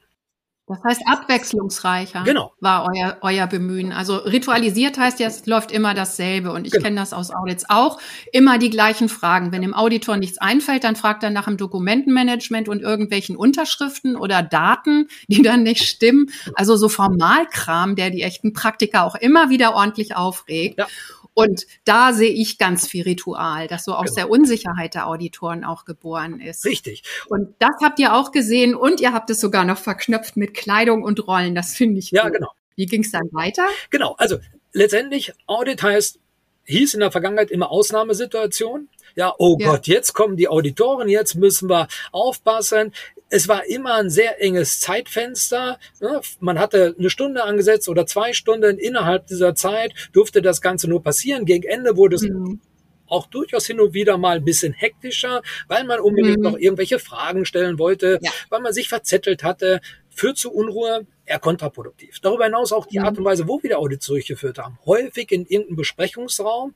Das 0.68 0.78
heißt, 0.84 1.02
abwechslungsreicher 1.06 2.22
genau. 2.24 2.52
war 2.60 2.88
euer, 2.88 3.18
euer 3.20 3.46
Bemühen. 3.48 3.92
Also 3.92 4.16
ritualisiert 4.16 4.96
heißt 4.96 5.18
ja, 5.18 5.26
es 5.26 5.44
läuft 5.44 5.72
immer 5.72 5.92
dasselbe. 5.92 6.52
Und 6.52 6.66
ich 6.66 6.72
genau. 6.72 6.84
kenne 6.84 6.96
das 6.96 7.12
aus 7.12 7.30
Audits 7.30 7.68
auch. 7.68 8.00
Immer 8.32 8.58
die 8.58 8.70
gleichen 8.70 9.08
Fragen. 9.08 9.50
Wenn 9.50 9.62
dem 9.62 9.74
Auditor 9.74 10.16
nichts 10.16 10.38
einfällt, 10.38 10.84
dann 10.84 10.94
fragt 10.94 11.24
er 11.24 11.30
nach 11.30 11.46
dem 11.46 11.56
Dokumentenmanagement 11.56 12.68
und 12.68 12.80
irgendwelchen 12.80 13.36
Unterschriften 13.36 14.16
oder 14.16 14.42
Daten, 14.42 15.08
die 15.26 15.42
dann 15.42 15.64
nicht 15.64 15.82
stimmen. 15.82 16.30
Also 16.54 16.76
so 16.76 16.88
Formalkram, 16.88 17.96
der 17.96 18.10
die 18.10 18.22
echten 18.22 18.52
Praktiker 18.52 19.02
auch 19.02 19.16
immer 19.16 19.50
wieder 19.50 19.74
ordentlich 19.74 20.14
aufregt. 20.14 20.78
Ja. 20.78 20.86
Und 21.34 21.66
da 21.84 22.12
sehe 22.12 22.30
ich 22.30 22.58
ganz 22.58 22.86
viel 22.86 23.04
Ritual, 23.04 23.66
das 23.66 23.84
so 23.84 23.94
aus 23.94 24.10
genau. 24.10 24.16
der 24.16 24.30
Unsicherheit 24.30 24.94
der 24.94 25.06
Auditoren 25.06 25.64
auch 25.64 25.84
geboren 25.84 26.40
ist. 26.40 26.64
Richtig. 26.64 27.02
Und 27.28 27.54
das 27.58 27.76
habt 27.82 27.98
ihr 27.98 28.14
auch 28.14 28.32
gesehen 28.32 28.74
und 28.74 29.00
ihr 29.00 29.12
habt 29.12 29.30
es 29.30 29.40
sogar 29.40 29.64
noch 29.64 29.78
verknöpft 29.78 30.36
mit 30.36 30.54
Kleidung 30.54 31.02
und 31.02 31.26
Rollen. 31.26 31.54
Das 31.54 31.74
finde 31.74 31.98
ich 31.98 32.10
Ja, 32.10 32.24
gut. 32.24 32.34
genau. 32.34 32.50
Wie 32.76 32.86
ging 32.86 33.02
es 33.02 33.10
dann 33.10 33.28
weiter? 33.32 33.66
Genau, 33.90 34.14
also 34.18 34.38
letztendlich 34.72 35.32
Audit 35.46 35.82
heißt, 35.82 36.18
hieß 36.64 36.94
in 36.94 37.00
der 37.00 37.10
Vergangenheit 37.12 37.50
immer 37.50 37.70
Ausnahmesituation. 37.70 38.88
Ja, 39.14 39.34
oh 39.38 39.56
ja. 39.58 39.70
Gott, 39.70 39.86
jetzt 39.86 40.14
kommen 40.14 40.36
die 40.36 40.48
Auditoren, 40.48 41.08
jetzt 41.08 41.34
müssen 41.34 41.68
wir 41.68 41.88
aufpassen. 42.12 42.92
Es 43.32 43.48
war 43.48 43.64
immer 43.64 43.94
ein 43.94 44.10
sehr 44.10 44.42
enges 44.42 44.78
Zeitfenster. 44.80 45.78
Ne? 46.00 46.20
Man 46.40 46.58
hatte 46.58 46.94
eine 46.98 47.08
Stunde 47.08 47.44
angesetzt 47.44 47.88
oder 47.88 48.04
zwei 48.04 48.34
Stunden. 48.34 48.78
Innerhalb 48.78 49.26
dieser 49.26 49.54
Zeit 49.54 49.94
durfte 50.12 50.42
das 50.42 50.60
Ganze 50.60 50.86
nur 50.86 51.02
passieren. 51.02 51.46
Gegen 51.46 51.66
Ende 51.66 51.96
wurde 51.96 52.16
es 52.16 52.22
mhm. 52.24 52.60
auch 53.06 53.26
durchaus 53.28 53.66
hin 53.66 53.80
und 53.80 53.94
wieder 53.94 54.18
mal 54.18 54.36
ein 54.36 54.44
bisschen 54.44 54.74
hektischer, 54.74 55.40
weil 55.66 55.84
man 55.84 55.98
unbedingt 56.00 56.36
mhm. 56.36 56.42
noch 56.42 56.58
irgendwelche 56.58 56.98
Fragen 56.98 57.46
stellen 57.46 57.78
wollte, 57.78 58.18
ja. 58.20 58.30
weil 58.50 58.60
man 58.60 58.74
sich 58.74 58.90
verzettelt 58.90 59.42
hatte. 59.42 59.80
Führt 60.10 60.36
zu 60.36 60.52
Unruhe, 60.52 61.06
eher 61.24 61.38
kontraproduktiv. 61.38 62.20
Darüber 62.20 62.44
hinaus 62.44 62.70
auch 62.70 62.84
die 62.84 62.98
mhm. 62.98 63.06
Art 63.06 63.16
und 63.16 63.24
Weise, 63.24 63.48
wo 63.48 63.62
wir 63.62 63.70
die 63.70 63.76
Audits 63.76 64.04
durchgeführt 64.08 64.58
haben. 64.58 64.78
Häufig 64.84 65.32
in 65.32 65.46
irgendeinem 65.46 65.76
Besprechungsraum, 65.76 66.74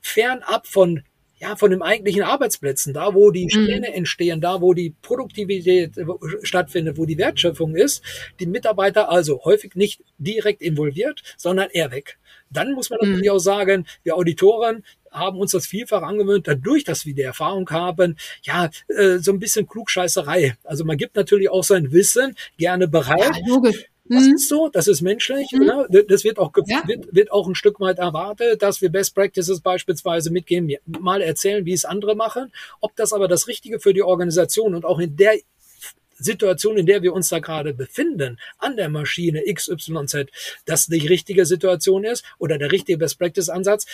fernab 0.00 0.68
von 0.68 1.02
ja, 1.40 1.56
von 1.56 1.70
den 1.70 1.80
eigentlichen 1.80 2.22
Arbeitsplätzen, 2.22 2.92
da 2.92 3.14
wo 3.14 3.30
die 3.30 3.48
Sterne 3.48 3.88
mhm. 3.88 3.94
entstehen, 3.94 4.40
da 4.40 4.60
wo 4.60 4.74
die 4.74 4.94
Produktivität 5.02 5.96
äh, 5.96 6.04
stattfindet, 6.42 6.98
wo 6.98 7.06
die 7.06 7.16
Wertschöpfung 7.16 7.74
ist, 7.74 8.02
die 8.40 8.46
Mitarbeiter 8.46 9.10
also 9.10 9.42
häufig 9.44 9.74
nicht 9.74 10.02
direkt 10.18 10.60
involviert, 10.60 11.22
sondern 11.38 11.70
eher 11.70 11.90
weg. 11.90 12.18
Dann 12.50 12.72
muss 12.72 12.90
man 12.90 12.98
mhm. 13.00 13.08
natürlich 13.08 13.30
auch 13.30 13.38
sagen, 13.38 13.86
wir 14.02 14.16
Auditoren 14.16 14.84
haben 15.10 15.38
uns 15.38 15.52
das 15.52 15.66
vielfach 15.66 16.02
angewöhnt, 16.02 16.46
dadurch, 16.46 16.84
dass 16.84 17.06
wir 17.06 17.14
die 17.14 17.22
Erfahrung 17.22 17.68
haben, 17.70 18.16
ja, 18.42 18.70
äh, 18.88 19.18
so 19.18 19.32
ein 19.32 19.40
bisschen 19.40 19.66
Klugscheißerei. 19.66 20.56
Also 20.62 20.84
man 20.84 20.98
gibt 20.98 21.16
natürlich 21.16 21.50
auch 21.50 21.64
sein 21.64 21.90
Wissen 21.90 22.36
gerne 22.58 22.86
bereit. 22.86 23.36
Ja. 23.46 23.70
Das 24.10 24.26
mhm. 24.26 24.34
ist 24.34 24.48
so, 24.48 24.68
das 24.68 24.88
ist 24.88 25.02
menschlich. 25.02 25.52
Mhm. 25.52 25.66
Ne? 25.66 26.04
Das 26.08 26.24
wird 26.24 26.38
auch, 26.38 26.52
ja. 26.66 26.82
wird, 26.84 27.14
wird 27.14 27.30
auch 27.30 27.46
ein 27.46 27.54
Stück 27.54 27.78
weit 27.78 27.98
erwartet, 27.98 28.60
dass 28.60 28.82
wir 28.82 28.88
Best 28.88 29.14
Practices 29.14 29.60
beispielsweise 29.60 30.32
mitgeben, 30.32 30.74
mal 30.84 31.22
erzählen, 31.22 31.64
wie 31.64 31.72
es 31.72 31.84
andere 31.84 32.16
machen. 32.16 32.52
Ob 32.80 32.96
das 32.96 33.12
aber 33.12 33.28
das 33.28 33.46
Richtige 33.46 33.78
für 33.78 33.94
die 33.94 34.02
Organisation 34.02 34.74
und 34.74 34.84
auch 34.84 34.98
in 34.98 35.16
der 35.16 35.34
Situation, 36.18 36.76
in 36.76 36.86
der 36.86 37.02
wir 37.02 37.12
uns 37.12 37.28
da 37.28 37.38
gerade 37.38 37.72
befinden, 37.72 38.40
an 38.58 38.76
der 38.76 38.88
Maschine 38.88 39.44
XYZ, 39.44 40.26
das 40.66 40.86
die 40.86 41.06
richtige 41.06 41.46
Situation 41.46 42.02
ist 42.02 42.24
oder 42.38 42.58
der 42.58 42.72
richtige 42.72 42.98
Best 42.98 43.16
Practice 43.16 43.48
Ansatz. 43.48 43.86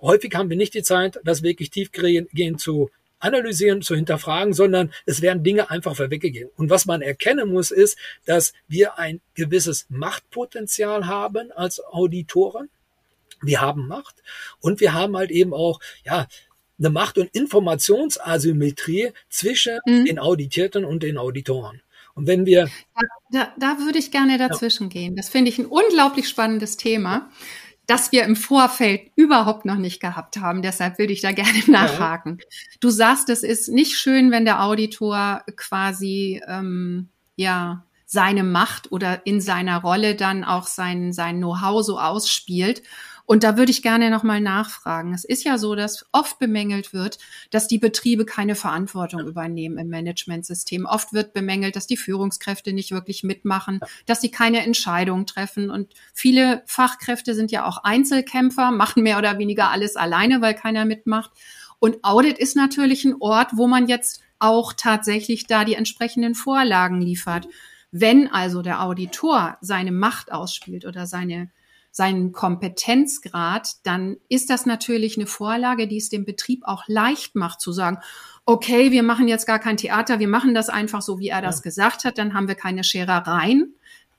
Häufig 0.00 0.34
haben 0.34 0.50
wir 0.50 0.56
nicht 0.56 0.74
die 0.74 0.82
Zeit, 0.82 1.20
das 1.22 1.44
wirklich 1.44 1.70
tiefgehend 1.70 2.60
zu 2.60 2.90
analysieren, 3.18 3.82
zu 3.82 3.94
hinterfragen, 3.94 4.52
sondern 4.52 4.92
es 5.06 5.22
werden 5.22 5.42
Dinge 5.42 5.70
einfach 5.70 5.96
vorweggegeben. 5.96 6.50
Und 6.56 6.70
was 6.70 6.86
man 6.86 7.02
erkennen 7.02 7.52
muss, 7.52 7.70
ist, 7.70 7.98
dass 8.24 8.52
wir 8.68 8.98
ein 8.98 9.20
gewisses 9.34 9.86
Machtpotenzial 9.88 11.06
haben 11.06 11.52
als 11.52 11.82
Auditoren. 11.84 12.68
Wir 13.42 13.60
haben 13.60 13.86
Macht 13.86 14.16
und 14.60 14.80
wir 14.80 14.92
haben 14.94 15.16
halt 15.16 15.30
eben 15.30 15.52
auch, 15.52 15.80
ja, 16.04 16.26
eine 16.78 16.90
Macht- 16.90 17.18
und 17.18 17.34
Informationsasymmetrie 17.34 19.12
zwischen 19.28 19.78
mhm. 19.86 20.04
den 20.04 20.18
Auditierten 20.18 20.84
und 20.84 21.02
den 21.02 21.16
Auditoren. 21.16 21.80
Und 22.14 22.26
wenn 22.26 22.46
wir. 22.46 22.68
Da, 22.94 23.02
da, 23.30 23.54
da 23.58 23.78
würde 23.84 23.98
ich 23.98 24.10
gerne 24.10 24.38
dazwischen 24.38 24.84
ja. 24.84 24.88
gehen. 24.88 25.16
Das 25.16 25.28
finde 25.28 25.50
ich 25.50 25.58
ein 25.58 25.66
unglaublich 25.66 26.28
spannendes 26.28 26.76
Thema, 26.76 27.30
das 27.86 28.12
wir 28.12 28.24
im 28.24 28.36
Vorfeld 28.36 29.10
überhaupt 29.14 29.64
noch 29.64 29.76
nicht 29.76 30.00
gehabt 30.00 30.38
haben. 30.38 30.62
Deshalb 30.62 30.98
würde 30.98 31.12
ich 31.12 31.20
da 31.20 31.32
gerne 31.32 31.58
nachhaken. 31.66 32.38
Ja. 32.40 32.46
Du 32.80 32.90
sagst, 32.90 33.28
es 33.30 33.42
ist 33.42 33.68
nicht 33.68 33.96
schön, 33.96 34.30
wenn 34.30 34.44
der 34.44 34.62
Auditor 34.62 35.42
quasi, 35.56 36.42
ähm, 36.46 37.08
ja, 37.36 37.84
seine 38.08 38.44
Macht 38.44 38.92
oder 38.92 39.26
in 39.26 39.40
seiner 39.40 39.80
Rolle 39.80 40.14
dann 40.14 40.44
auch 40.44 40.68
sein, 40.68 41.12
sein 41.12 41.38
Know-how 41.38 41.84
so 41.84 41.98
ausspielt. 41.98 42.82
Und 43.26 43.42
da 43.42 43.56
würde 43.56 43.72
ich 43.72 43.82
gerne 43.82 44.08
nochmal 44.08 44.40
nachfragen. 44.40 45.12
Es 45.12 45.24
ist 45.24 45.44
ja 45.44 45.58
so, 45.58 45.74
dass 45.74 46.06
oft 46.12 46.38
bemängelt 46.38 46.92
wird, 46.92 47.18
dass 47.50 47.66
die 47.66 47.78
Betriebe 47.78 48.24
keine 48.24 48.54
Verantwortung 48.54 49.26
übernehmen 49.26 49.78
im 49.78 49.88
Managementsystem. 49.88 50.86
Oft 50.86 51.12
wird 51.12 51.32
bemängelt, 51.32 51.74
dass 51.74 51.88
die 51.88 51.96
Führungskräfte 51.96 52.72
nicht 52.72 52.92
wirklich 52.92 53.24
mitmachen, 53.24 53.80
dass 54.06 54.20
sie 54.20 54.30
keine 54.30 54.62
Entscheidungen 54.62 55.26
treffen. 55.26 55.70
Und 55.70 55.92
viele 56.14 56.62
Fachkräfte 56.66 57.34
sind 57.34 57.50
ja 57.50 57.66
auch 57.66 57.78
Einzelkämpfer, 57.78 58.70
machen 58.70 59.02
mehr 59.02 59.18
oder 59.18 59.38
weniger 59.38 59.70
alles 59.70 59.96
alleine, 59.96 60.40
weil 60.40 60.54
keiner 60.54 60.84
mitmacht. 60.84 61.32
Und 61.80 62.04
Audit 62.04 62.38
ist 62.38 62.54
natürlich 62.54 63.04
ein 63.04 63.16
Ort, 63.20 63.50
wo 63.54 63.66
man 63.66 63.88
jetzt 63.88 64.20
auch 64.38 64.72
tatsächlich 64.72 65.46
da 65.46 65.64
die 65.64 65.74
entsprechenden 65.74 66.34
Vorlagen 66.36 67.00
liefert. 67.00 67.48
Wenn 67.90 68.28
also 68.28 68.62
der 68.62 68.82
Auditor 68.82 69.58
seine 69.60 69.92
Macht 69.92 70.30
ausspielt 70.30 70.84
oder 70.84 71.06
seine 71.06 71.50
seinen 71.96 72.32
Kompetenzgrad, 72.32 73.76
dann 73.84 74.18
ist 74.28 74.50
das 74.50 74.66
natürlich 74.66 75.16
eine 75.16 75.26
Vorlage, 75.26 75.88
die 75.88 75.96
es 75.96 76.10
dem 76.10 76.26
Betrieb 76.26 76.60
auch 76.66 76.84
leicht 76.88 77.36
macht 77.36 77.62
zu 77.62 77.72
sagen, 77.72 78.00
okay, 78.44 78.90
wir 78.90 79.02
machen 79.02 79.28
jetzt 79.28 79.46
gar 79.46 79.58
kein 79.58 79.78
Theater, 79.78 80.18
wir 80.18 80.28
machen 80.28 80.54
das 80.54 80.68
einfach 80.68 81.00
so, 81.00 81.18
wie 81.18 81.28
er 81.28 81.40
das 81.40 81.60
ja. 81.60 81.62
gesagt 81.62 82.04
hat, 82.04 82.18
dann 82.18 82.34
haben 82.34 82.48
wir 82.48 82.54
keine 82.54 82.84
Scherereien. 82.84 83.76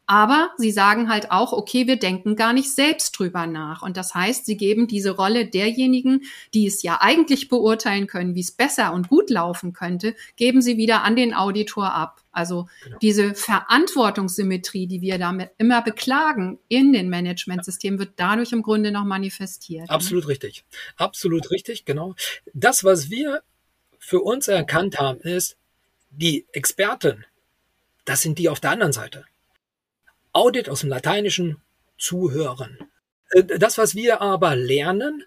Aber 0.09 0.51
sie 0.57 0.71
sagen 0.71 1.09
halt 1.09 1.31
auch, 1.31 1.51
okay, 1.51 1.85
wir 1.85 1.97
denken 1.97 2.37
gar 2.37 2.53
nicht 2.53 2.73
selbst 2.73 3.11
drüber 3.11 3.45
nach. 3.45 3.81
Und 3.81 3.97
das 3.97 4.15
heißt, 4.15 4.45
sie 4.45 4.55
geben 4.55 4.87
diese 4.87 5.11
Rolle 5.11 5.45
derjenigen, 5.45 6.23
die 6.53 6.65
es 6.65 6.81
ja 6.81 6.99
eigentlich 7.01 7.49
beurteilen 7.49 8.07
können, 8.07 8.33
wie 8.33 8.39
es 8.39 8.53
besser 8.53 8.93
und 8.93 9.09
gut 9.09 9.29
laufen 9.29 9.73
könnte, 9.73 10.15
geben 10.37 10.61
sie 10.61 10.77
wieder 10.77 11.03
an 11.03 11.17
den 11.17 11.33
Auditor 11.33 11.93
ab. 11.93 12.21
Also 12.31 12.69
genau. 12.85 12.97
diese 12.99 13.35
Verantwortungssymmetrie, 13.35 14.87
die 14.87 15.01
wir 15.01 15.17
damit 15.17 15.49
immer 15.57 15.81
beklagen 15.81 16.57
in 16.69 16.93
den 16.93 17.09
Managementsystemen, 17.09 17.99
wird 17.99 18.11
dadurch 18.15 18.53
im 18.53 18.61
Grunde 18.61 18.93
noch 18.93 19.03
manifestiert. 19.03 19.89
Ne? 19.89 19.93
Absolut 19.93 20.23
ne? 20.23 20.29
richtig. 20.29 20.63
Absolut 20.95 21.51
richtig, 21.51 21.83
genau. 21.83 22.15
Das, 22.53 22.85
was 22.85 23.09
wir 23.09 23.41
für 23.99 24.21
uns 24.21 24.47
erkannt 24.47 24.99
haben, 24.99 25.19
ist, 25.19 25.57
die 26.11 26.45
Experten, 26.53 27.25
das 28.05 28.21
sind 28.21 28.39
die 28.39 28.47
auf 28.47 28.61
der 28.61 28.71
anderen 28.71 28.93
Seite. 28.93 29.25
Audit 30.37 30.69
aus 30.69 30.81
dem 30.81 30.89
Lateinischen 30.89 31.57
zuhören. 31.97 32.77
Äh, 33.31 33.43
das, 33.43 33.79
was 33.79 33.95
wir 33.95 34.21
aber 34.21 34.55
lernen, 34.55 35.23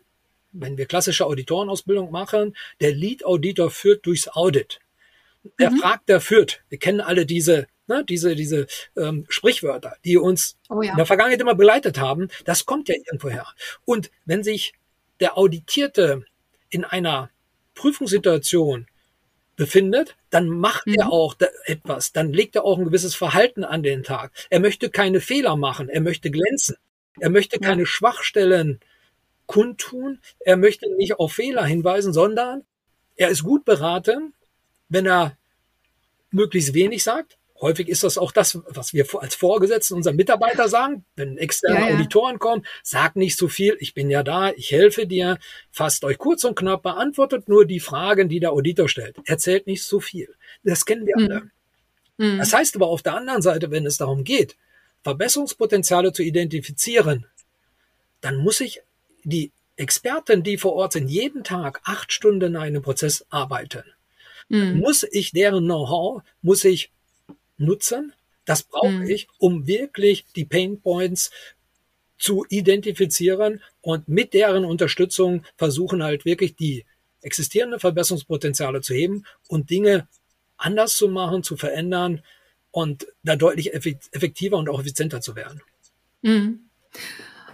wenn 0.52 0.78
wir 0.78 0.86
klassische 0.86 1.26
Auditorenausbildung 1.26 2.12
machen, 2.12 2.56
der 2.80 2.92
Lead-Auditor 2.92 3.70
führt 3.70 4.06
durchs 4.06 4.28
Audit. 4.28 4.78
Er 5.58 5.72
mhm. 5.72 5.78
fragt, 5.78 6.08
der 6.08 6.20
führt. 6.20 6.62
Wir 6.68 6.78
kennen 6.78 7.00
alle 7.00 7.26
diese, 7.26 7.66
ne, 7.88 8.04
diese, 8.04 8.36
diese 8.36 8.68
ähm, 8.96 9.26
Sprichwörter, 9.28 9.96
die 10.04 10.16
uns 10.16 10.56
oh 10.68 10.80
ja. 10.80 10.92
in 10.92 10.96
der 10.96 11.06
Vergangenheit 11.06 11.40
immer 11.40 11.56
begleitet 11.56 11.98
haben. 11.98 12.28
Das 12.44 12.64
kommt 12.64 12.88
ja 12.88 12.94
irgendwoher. 12.94 13.46
Und 13.84 14.12
wenn 14.26 14.44
sich 14.44 14.74
der 15.18 15.36
Auditierte 15.36 16.24
in 16.68 16.84
einer 16.84 17.30
Prüfungssituation 17.74 18.86
befindet, 19.60 20.16
dann 20.30 20.48
macht 20.48 20.86
mhm. 20.86 20.94
er 20.94 21.12
auch 21.12 21.36
etwas, 21.66 22.12
dann 22.12 22.32
legt 22.32 22.56
er 22.56 22.64
auch 22.64 22.78
ein 22.78 22.86
gewisses 22.86 23.14
Verhalten 23.14 23.62
an 23.62 23.82
den 23.82 24.02
Tag. 24.02 24.32
Er 24.48 24.58
möchte 24.58 24.88
keine 24.88 25.20
Fehler 25.20 25.54
machen, 25.54 25.90
er 25.90 26.00
möchte 26.00 26.30
glänzen, 26.30 26.76
er 27.18 27.28
möchte 27.28 27.60
ja. 27.60 27.68
keine 27.68 27.84
Schwachstellen 27.84 28.80
kundtun, 29.44 30.20
er 30.38 30.56
möchte 30.56 30.90
nicht 30.96 31.18
auf 31.18 31.34
Fehler 31.34 31.62
hinweisen, 31.62 32.14
sondern 32.14 32.64
er 33.16 33.28
ist 33.28 33.42
gut 33.42 33.66
beraten, 33.66 34.32
wenn 34.88 35.04
er 35.04 35.36
möglichst 36.30 36.72
wenig 36.72 37.04
sagt, 37.04 37.36
Häufig 37.60 37.88
ist 37.88 38.04
das 38.04 38.16
auch 38.16 38.32
das, 38.32 38.58
was 38.68 38.94
wir 38.94 39.06
als 39.20 39.34
Vorgesetzten 39.34 39.94
unseren 39.94 40.16
Mitarbeiter 40.16 40.68
sagen. 40.68 41.04
Wenn 41.14 41.36
externe 41.36 41.80
ja, 41.80 41.88
ja. 41.88 41.94
Auditoren 41.94 42.38
kommen, 42.38 42.64
sag 42.82 43.16
nicht 43.16 43.36
so 43.36 43.48
viel, 43.48 43.76
ich 43.80 43.92
bin 43.92 44.08
ja 44.08 44.22
da, 44.22 44.50
ich 44.52 44.70
helfe 44.70 45.06
dir, 45.06 45.38
fasst 45.70 46.04
euch 46.04 46.16
kurz 46.16 46.44
und 46.44 46.56
knapp, 46.56 46.82
beantwortet 46.82 47.48
nur 47.48 47.66
die 47.66 47.80
Fragen, 47.80 48.30
die 48.30 48.40
der 48.40 48.52
Auditor 48.52 48.88
stellt. 48.88 49.16
Erzählt 49.26 49.66
nicht 49.66 49.84
so 49.84 50.00
viel. 50.00 50.34
Das 50.64 50.86
kennen 50.86 51.06
wir 51.06 51.18
mhm. 51.18 51.24
alle. 51.24 51.50
Mhm. 52.16 52.38
Das 52.38 52.54
heißt 52.54 52.76
aber 52.76 52.86
auf 52.86 53.02
der 53.02 53.14
anderen 53.14 53.42
Seite, 53.42 53.70
wenn 53.70 53.84
es 53.84 53.98
darum 53.98 54.24
geht, 54.24 54.56
Verbesserungspotenziale 55.02 56.12
zu 56.14 56.22
identifizieren, 56.22 57.26
dann 58.22 58.36
muss 58.36 58.60
ich 58.60 58.80
die 59.24 59.52
Experten, 59.76 60.42
die 60.42 60.56
vor 60.56 60.74
Ort 60.74 60.94
sind, 60.94 61.08
jeden 61.08 61.44
Tag 61.44 61.80
acht 61.84 62.12
Stunden 62.12 62.54
in 62.54 62.56
einem 62.56 62.82
Prozess 62.82 63.26
arbeiten. 63.30 63.84
Mhm. 64.48 64.78
Muss 64.78 65.02
ich 65.10 65.32
deren 65.32 65.64
Know-how, 65.64 66.22
muss 66.42 66.64
ich 66.64 66.90
nutzen. 67.60 68.12
Das 68.44 68.62
brauche 68.62 68.90
mhm. 68.90 69.08
ich, 69.08 69.28
um 69.38 69.66
wirklich 69.66 70.24
die 70.34 70.44
Pain 70.44 70.80
Points 70.80 71.30
zu 72.18 72.44
identifizieren 72.48 73.62
und 73.80 74.08
mit 74.08 74.34
deren 74.34 74.64
Unterstützung 74.64 75.44
versuchen 75.56 76.02
halt 76.02 76.24
wirklich 76.24 76.54
die 76.56 76.84
existierenden 77.22 77.80
Verbesserungspotenziale 77.80 78.80
zu 78.82 78.94
heben 78.94 79.24
und 79.48 79.70
Dinge 79.70 80.08
anders 80.56 80.96
zu 80.96 81.08
machen, 81.08 81.42
zu 81.42 81.56
verändern 81.56 82.22
und 82.70 83.06
da 83.22 83.36
deutlich 83.36 83.72
effektiver 83.74 84.58
und 84.58 84.68
auch 84.68 84.80
effizienter 84.80 85.20
zu 85.20 85.34
werden. 85.34 85.62
Mhm. 86.22 86.60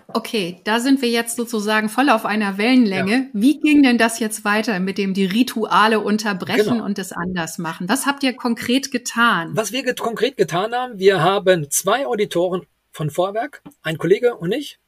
Okay, 0.09 0.61
da 0.65 0.79
sind 0.79 1.03
wir 1.03 1.11
jetzt 1.11 1.37
sozusagen 1.37 1.89
voll 1.89 2.11
auf 2.11 2.25
einer 2.25 2.59
Wellenlänge. 2.59 3.13
Ja. 3.13 3.27
Wie 3.33 3.61
ging 3.61 3.83
denn 3.83 3.99
das 3.99 4.21
jetzt 4.21 4.45
weiter 4.45 4.79
mit 4.79 4.99
dem 4.99 5.15
die 5.15 5.25
Rituale 5.25 6.01
unterbrechen 6.01 6.75
genau. 6.75 6.85
und 6.85 6.99
es 6.99 7.13
anders 7.13 7.59
machen? 7.59 7.89
Was 7.89 8.07
habt 8.07 8.23
ihr 8.23 8.35
konkret 8.35 8.93
getan? 8.93 9.51
Was 9.55 9.73
wir 9.73 9.83
get 9.83 9.99
konkret 9.99 10.37
getan 10.37 10.73
haben, 10.73 10.99
wir 10.99 11.23
haben 11.23 11.71
zwei 11.71 12.07
Auditoren 12.07 12.63
von 12.93 13.11
Vorwerk, 13.11 13.63
ein 13.83 13.99
Kollege 13.99 14.37
und 14.37 14.53
ich, 14.53 14.79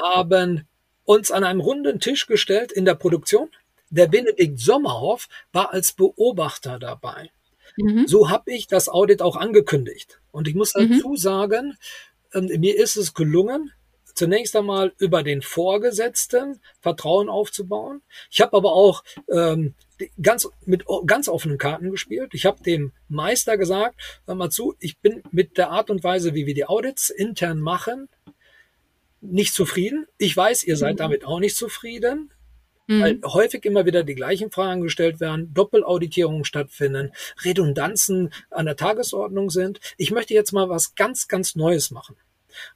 haben 0.00 0.66
uns 1.04 1.30
an 1.30 1.44
einem 1.44 1.60
runden 1.60 2.00
Tisch 2.00 2.26
gestellt 2.26 2.72
in 2.72 2.84
der 2.84 2.94
Produktion. 2.94 3.50
Der 3.90 4.06
Benedikt 4.06 4.58
Sommerhoff 4.58 5.28
war 5.52 5.72
als 5.72 5.92
Beobachter 5.92 6.78
dabei. 6.78 7.30
Mhm. 7.76 8.06
So 8.06 8.30
habe 8.30 8.52
ich 8.52 8.68
das 8.68 8.88
Audit 8.88 9.22
auch 9.22 9.36
angekündigt. 9.36 10.20
Und 10.30 10.48
ich 10.48 10.54
muss 10.54 10.74
mhm. 10.74 10.90
dazu 10.90 11.10
mhm. 11.10 11.16
sagen, 11.16 11.76
ähm, 12.32 12.48
mir 12.58 12.76
ist 12.76 12.96
es 12.96 13.12
gelungen, 13.12 13.72
zunächst 14.14 14.54
einmal 14.56 14.92
über 14.98 15.22
den 15.22 15.42
Vorgesetzten 15.42 16.60
Vertrauen 16.80 17.28
aufzubauen. 17.28 18.02
Ich 18.30 18.40
habe 18.40 18.56
aber 18.56 18.72
auch 18.72 19.04
ähm, 19.30 19.74
ganz 20.20 20.48
mit 20.64 20.84
ganz 21.06 21.28
offenen 21.28 21.58
Karten 21.58 21.90
gespielt. 21.90 22.30
Ich 22.32 22.46
habe 22.46 22.62
dem 22.62 22.92
Meister 23.08 23.56
gesagt, 23.56 23.96
hör 24.26 24.34
mal 24.34 24.50
zu, 24.50 24.74
ich 24.80 24.98
bin 24.98 25.22
mit 25.30 25.58
der 25.58 25.70
Art 25.70 25.90
und 25.90 26.02
Weise, 26.04 26.34
wie 26.34 26.46
wir 26.46 26.54
die 26.54 26.66
Audits 26.66 27.10
intern 27.10 27.60
machen, 27.60 28.08
nicht 29.20 29.54
zufrieden. 29.54 30.06
Ich 30.18 30.36
weiß, 30.36 30.64
ihr 30.64 30.76
seid 30.76 30.94
mhm. 30.94 30.98
damit 30.98 31.24
auch 31.24 31.40
nicht 31.40 31.56
zufrieden. 31.56 32.30
Mhm. 32.88 33.00
Weil 33.00 33.20
häufig 33.24 33.64
immer 33.64 33.86
wieder 33.86 34.02
die 34.02 34.16
gleichen 34.16 34.50
Fragen 34.50 34.80
gestellt 34.80 35.20
werden, 35.20 35.54
Doppelauditierungen 35.54 36.44
stattfinden, 36.44 37.12
Redundanzen 37.44 38.32
an 38.50 38.66
der 38.66 38.76
Tagesordnung 38.76 39.50
sind. 39.50 39.80
Ich 39.96 40.10
möchte 40.10 40.34
jetzt 40.34 40.52
mal 40.52 40.68
was 40.68 40.94
ganz, 40.96 41.28
ganz 41.28 41.54
Neues 41.54 41.92
machen. 41.92 42.16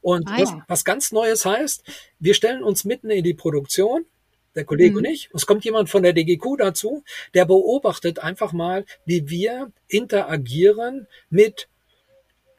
Und 0.01 0.29
ah, 0.29 0.37
was, 0.39 0.51
ja. 0.51 0.65
was 0.69 0.85
ganz 0.85 1.13
Neues 1.13 1.45
heißt, 1.45 1.83
wir 2.19 2.35
stellen 2.35 2.63
uns 2.63 2.85
mitten 2.85 3.11
in 3.11 3.25
die 3.25 3.35
Produktion, 3.35 4.07
der 4.55 4.65
Kollege 4.65 4.93
mhm. 4.93 4.97
und 4.99 5.05
ich. 5.05 5.29
Es 5.35 5.47
kommt 5.47 5.65
jemand 5.65 5.91
von 5.91 6.03
der 6.03 6.13
DGQ 6.13 6.57
dazu, 6.59 7.05
der 7.35 7.45
beobachtet 7.45 8.19
einfach 8.19 8.53
mal, 8.53 8.85
wie 9.05 9.29
wir 9.29 9.71
interagieren 9.89 11.07
mit 11.31 11.69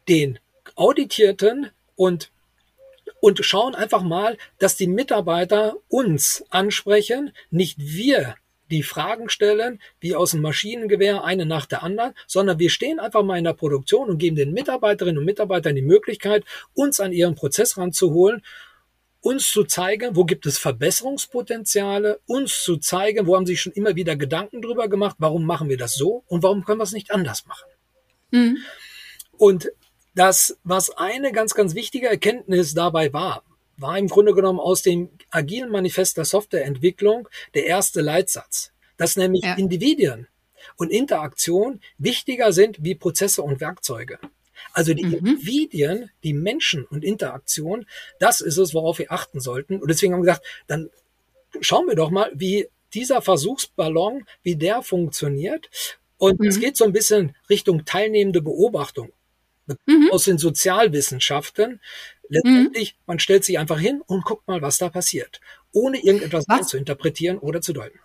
den 0.08 0.40
Auditierten 0.76 1.72
und 1.96 2.32
und 3.20 3.44
schauen 3.44 3.74
einfach 3.74 4.04
mal, 4.04 4.38
dass 4.60 4.76
die 4.76 4.86
Mitarbeiter 4.86 5.76
uns 5.88 6.46
ansprechen, 6.50 7.32
nicht 7.50 7.78
wir 7.80 8.36
die 8.70 8.84
Fragen 8.84 9.30
stellen, 9.30 9.82
wie 10.00 10.16
aus 10.16 10.32
dem 10.32 10.42
Maschinengewehr, 10.42 11.24
eine 11.24 11.46
nach 11.46 11.66
der 11.66 11.84
anderen, 11.84 12.14
sondern 12.28 12.60
wir 12.60 12.70
stehen 12.70 13.00
einfach 13.00 13.24
mal 13.24 13.38
in 13.38 13.44
der 13.44 13.54
Produktion 13.54 14.10
und 14.10 14.18
geben 14.18 14.36
den 14.36 14.54
Mitarbeiterinnen 14.54 15.20
und 15.20 15.26
Mitarbeitern 15.26 15.76
die 15.76 15.82
Möglichkeit, 15.82 16.44
uns 16.74 17.00
an 17.00 17.14
ihren 17.14 17.36
Prozess 17.36 17.78
ranzuholen, 17.78 18.44
uns 19.22 19.52
zu 19.52 19.64
zeigen, 19.64 20.16
wo 20.16 20.26
gibt 20.26 20.46
es 20.46 20.58
Verbesserungspotenziale, 20.58 22.20
uns 22.28 22.64
zu 22.64 22.78
zeigen, 22.78 23.28
wo 23.28 23.36
haben 23.36 23.46
sich 23.46 23.62
schon 23.62 23.74
immer 23.74 23.96
wieder 23.96 24.16
Gedanken 24.16 24.62
drüber 24.62 24.88
gemacht, 24.88 25.16
warum 25.20 25.46
machen 25.46 25.70
wir 25.70 25.78
das 25.78 25.96
so 25.96 26.24
und 26.28 26.44
warum 26.44 26.64
können 26.64 26.80
wir 26.80 26.84
es 26.84 26.94
nicht 26.94 27.12
anders 27.12 27.46
machen. 27.46 27.68
Mhm. 28.32 28.58
Und 29.38 29.72
das, 30.16 30.58
was 30.64 30.90
eine 30.92 31.32
ganz, 31.32 31.54
ganz 31.54 31.76
wichtige 31.76 32.08
Erkenntnis 32.08 32.74
dabei 32.74 33.14
war, 33.14 33.44
war 33.78 33.98
im 33.98 34.08
Grunde 34.08 34.34
genommen 34.34 34.60
aus 34.60 34.82
dem 34.82 35.10
agilen 35.30 35.70
Manifest 35.70 36.18
der 36.18 36.26
Softwareentwicklung 36.26 37.30
der 37.54 37.66
erste 37.66 38.02
Leitsatz. 38.02 38.72
dass 38.98 39.16
nämlich 39.16 39.44
ja. 39.44 39.54
Individuen 39.54 40.28
und 40.76 40.90
Interaktion 40.90 41.82
wichtiger 42.00 42.52
sind 42.52 42.84
wie 42.84 42.96
Prozesse 42.96 43.44
und 43.44 43.62
Werkzeuge. 43.62 44.18
Also 44.74 44.94
die 44.94 45.06
mhm. 45.06 45.14
Individuen, 45.14 46.10
die 46.24 46.34
Menschen 46.34 46.84
und 46.86 47.04
Interaktion, 47.04 47.86
das 48.20 48.42
ist 48.42 48.58
es, 48.58 48.74
worauf 48.74 49.00
wir 49.00 49.12
achten 49.12 49.40
sollten. 49.40 49.80
Und 49.80 49.90
deswegen 49.90 50.14
haben 50.14 50.22
wir 50.22 50.32
gesagt, 50.32 50.48
dann 50.66 50.90
schauen 51.62 51.88
wir 51.88 51.96
doch 51.96 52.10
mal, 52.10 52.32
wie 52.34 52.68
dieser 52.94 53.22
Versuchsballon, 53.22 54.26
wie 54.44 54.56
der 54.56 54.82
funktioniert. 54.82 55.70
Und 56.18 56.40
mhm. 56.40 56.48
es 56.48 56.60
geht 56.60 56.78
so 56.78 56.86
ein 56.86 56.94
bisschen 56.94 57.36
Richtung 57.50 57.86
teilnehmende 57.86 58.42
Beobachtung 58.42 59.12
mhm. 59.86 60.10
aus 60.12 60.26
den 60.26 60.38
Sozialwissenschaften. 60.38 61.82
Letztendlich, 62.30 62.94
mhm. 62.94 63.04
man 63.08 63.20
stellt 63.20 63.44
sich 63.46 63.60
einfach 63.60 63.80
hin 63.80 64.02
und 64.06 64.26
guckt 64.26 64.48
mal, 64.48 64.62
was 64.62 64.78
da 64.78 64.90
passiert, 64.90 65.40
ohne 65.72 66.04
irgendetwas 66.04 66.68
zu 66.68 66.78
interpretieren 66.78 67.38
oder 67.38 67.62
zu 67.62 67.74
deuten. 67.74 68.00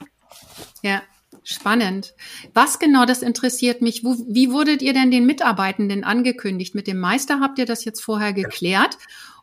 Ja, 0.82 1.02
Spannend. 1.44 2.14
Was 2.54 2.78
genau, 2.78 3.04
das 3.04 3.22
interessiert 3.22 3.82
mich. 3.82 4.04
Wo, 4.04 4.14
wie 4.28 4.52
wurdet 4.52 4.80
ihr 4.80 4.92
denn 4.92 5.10
den 5.10 5.26
Mitarbeitenden 5.26 6.04
angekündigt? 6.04 6.74
Mit 6.74 6.86
dem 6.86 7.00
Meister 7.00 7.40
habt 7.40 7.58
ihr 7.58 7.66
das 7.66 7.84
jetzt 7.84 8.00
vorher 8.00 8.32
geklärt? 8.32 8.96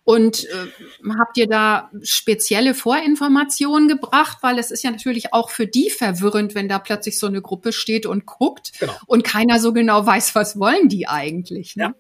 Und 0.06 0.46
äh, 0.46 1.12
habt 1.20 1.38
ihr 1.38 1.48
da 1.48 1.92
spezielle 2.02 2.74
Vorinformationen 2.74 3.90
gebracht? 3.90 4.38
Weil 4.42 4.58
es 4.58 4.72
ist 4.72 4.82
ja 4.82 4.92
natürlich 4.92 5.34
auch 5.34 5.50
für 5.50 5.68
die 5.68 5.90
verwirrend, 5.90 6.56
wenn 6.56 6.70
da 6.70 6.80
plötzlich 6.80 7.20
so 7.20 7.28
eine 7.28 7.42
Gruppe 7.42 7.74
steht 7.74 8.06
und 8.06 8.26
guckt 8.26 8.80
genau. 8.80 8.94
und 9.06 9.24
keiner 9.24 9.60
so 9.60 9.74
genau 9.74 10.06
weiß, 10.06 10.36
was 10.36 10.58
wollen 10.58 10.88
die 10.88 11.08
eigentlich. 11.08 11.76
Ne? 11.76 11.84
Ja. 11.84 11.94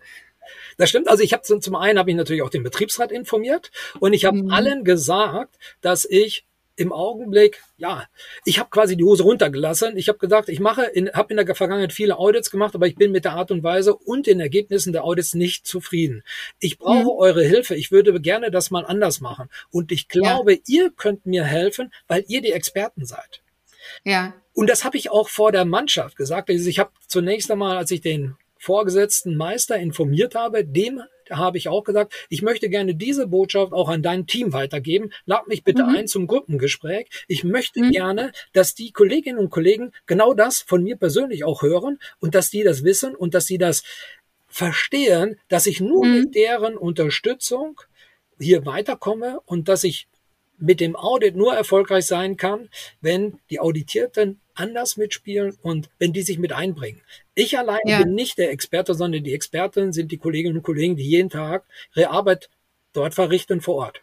Das 0.77 0.89
stimmt. 0.89 1.07
Also 1.09 1.23
ich 1.23 1.33
habe 1.33 1.43
zum 1.43 1.75
einen 1.75 1.99
habe 1.99 2.09
ich 2.09 2.15
natürlich 2.15 2.41
auch 2.41 2.49
den 2.49 2.63
Betriebsrat 2.63 3.11
informiert 3.11 3.71
und 3.99 4.13
ich 4.13 4.25
habe 4.25 4.37
mhm. 4.37 4.51
allen 4.51 4.83
gesagt, 4.83 5.57
dass 5.81 6.05
ich 6.05 6.45
im 6.79 6.93
Augenblick, 6.93 7.61
ja, 7.77 8.05
ich 8.45 8.57
habe 8.57 8.69
quasi 8.69 8.95
die 8.95 9.03
Hose 9.03 9.23
runtergelassen. 9.23 9.97
Ich 9.97 10.07
habe 10.07 10.17
gesagt, 10.17 10.47
ich 10.47 10.61
mache, 10.61 10.85
in, 10.85 11.11
habe 11.11 11.33
in 11.33 11.45
der 11.45 11.55
Vergangenheit 11.55 11.91
viele 11.91 12.17
Audits 12.17 12.49
gemacht, 12.49 12.73
aber 12.73 12.87
ich 12.87 12.95
bin 12.95 13.11
mit 13.11 13.25
der 13.25 13.33
Art 13.33 13.51
und 13.51 13.63
Weise 13.63 13.93
und 13.93 14.27
den 14.27 14.39
Ergebnissen 14.39 14.93
der 14.93 15.03
Audits 15.03 15.35
nicht 15.35 15.67
zufrieden. 15.67 16.23
Ich 16.57 16.77
brauche 16.77 17.03
mhm. 17.03 17.19
eure 17.19 17.43
Hilfe. 17.43 17.75
Ich 17.75 17.91
würde 17.91 18.21
gerne 18.21 18.49
das 18.49 18.71
mal 18.71 18.85
anders 18.85 19.19
machen. 19.19 19.49
Und 19.71 19.91
ich 19.91 20.07
glaube, 20.07 20.53
ja. 20.53 20.59
ihr 20.67 20.91
könnt 20.91 21.25
mir 21.25 21.43
helfen, 21.43 21.91
weil 22.07 22.23
ihr 22.29 22.41
die 22.41 22.53
Experten 22.53 23.05
seid. 23.05 23.41
Ja. 24.05 24.33
Und 24.53 24.69
das 24.69 24.85
habe 24.85 24.95
ich 24.95 25.11
auch 25.11 25.27
vor 25.27 25.51
der 25.51 25.65
Mannschaft 25.65 26.15
gesagt. 26.15 26.49
Also 26.49 26.69
ich 26.69 26.79
habe 26.79 26.91
zunächst 27.07 27.51
einmal, 27.51 27.77
als 27.77 27.91
ich 27.91 27.99
den 27.99 28.37
Vorgesetzten 28.59 29.35
Meister 29.35 29.77
informiert 29.77 30.35
habe, 30.35 30.65
dem 30.65 31.01
habe 31.29 31.57
ich 31.57 31.69
auch 31.69 31.83
gesagt, 31.83 32.13
ich 32.29 32.41
möchte 32.41 32.69
gerne 32.69 32.93
diese 32.95 33.27
Botschaft 33.27 33.71
auch 33.71 33.87
an 33.89 34.01
dein 34.01 34.27
Team 34.27 34.51
weitergeben. 34.51 35.11
Lad 35.25 35.47
mich 35.47 35.63
bitte 35.63 35.83
mhm. 35.83 35.95
ein 35.95 36.07
zum 36.07 36.27
Gruppengespräch. 36.27 37.07
Ich 37.27 37.43
möchte 37.43 37.81
mhm. 37.81 37.91
gerne, 37.91 38.31
dass 38.53 38.75
die 38.75 38.91
Kolleginnen 38.91 39.39
und 39.39 39.49
Kollegen 39.49 39.91
genau 40.07 40.33
das 40.33 40.59
von 40.61 40.83
mir 40.83 40.97
persönlich 40.97 41.43
auch 41.43 41.61
hören 41.61 41.99
und 42.19 42.35
dass 42.35 42.49
die 42.49 42.63
das 42.63 42.83
wissen 42.83 43.15
und 43.15 43.33
dass 43.33 43.45
sie 43.45 43.57
das 43.57 43.83
verstehen, 44.47 45.39
dass 45.47 45.67
ich 45.67 45.79
nur 45.79 46.05
mhm. 46.05 46.19
mit 46.19 46.35
deren 46.35 46.75
Unterstützung 46.75 47.79
hier 48.39 48.65
weiterkomme 48.65 49.39
und 49.45 49.69
dass 49.69 49.83
ich 49.83 50.07
mit 50.59 50.79
dem 50.79 50.95
Audit 50.95 51.35
nur 51.35 51.53
erfolgreich 51.53 52.05
sein 52.05 52.37
kann, 52.37 52.69
wenn 53.01 53.39
die 53.49 53.59
Auditierten 53.59 54.39
anders 54.55 54.97
mitspielen 54.97 55.57
und 55.61 55.89
wenn 55.99 56.13
die 56.13 56.21
sich 56.21 56.37
mit 56.37 56.51
einbringen. 56.51 57.01
Ich 57.33 57.57
allein 57.57 57.79
ja. 57.85 57.99
bin 57.99 58.13
nicht 58.13 58.37
der 58.37 58.51
Experte, 58.51 58.93
sondern 58.93 59.23
die 59.23 59.33
Experten 59.33 59.93
sind 59.93 60.11
die 60.11 60.17
Kolleginnen 60.17 60.57
und 60.57 60.63
Kollegen, 60.63 60.95
die 60.95 61.07
jeden 61.07 61.29
Tag 61.29 61.63
ihre 61.95 62.09
Arbeit 62.09 62.49
dort 62.93 63.13
verrichten 63.13 63.61
vor 63.61 63.75
Ort. 63.75 64.01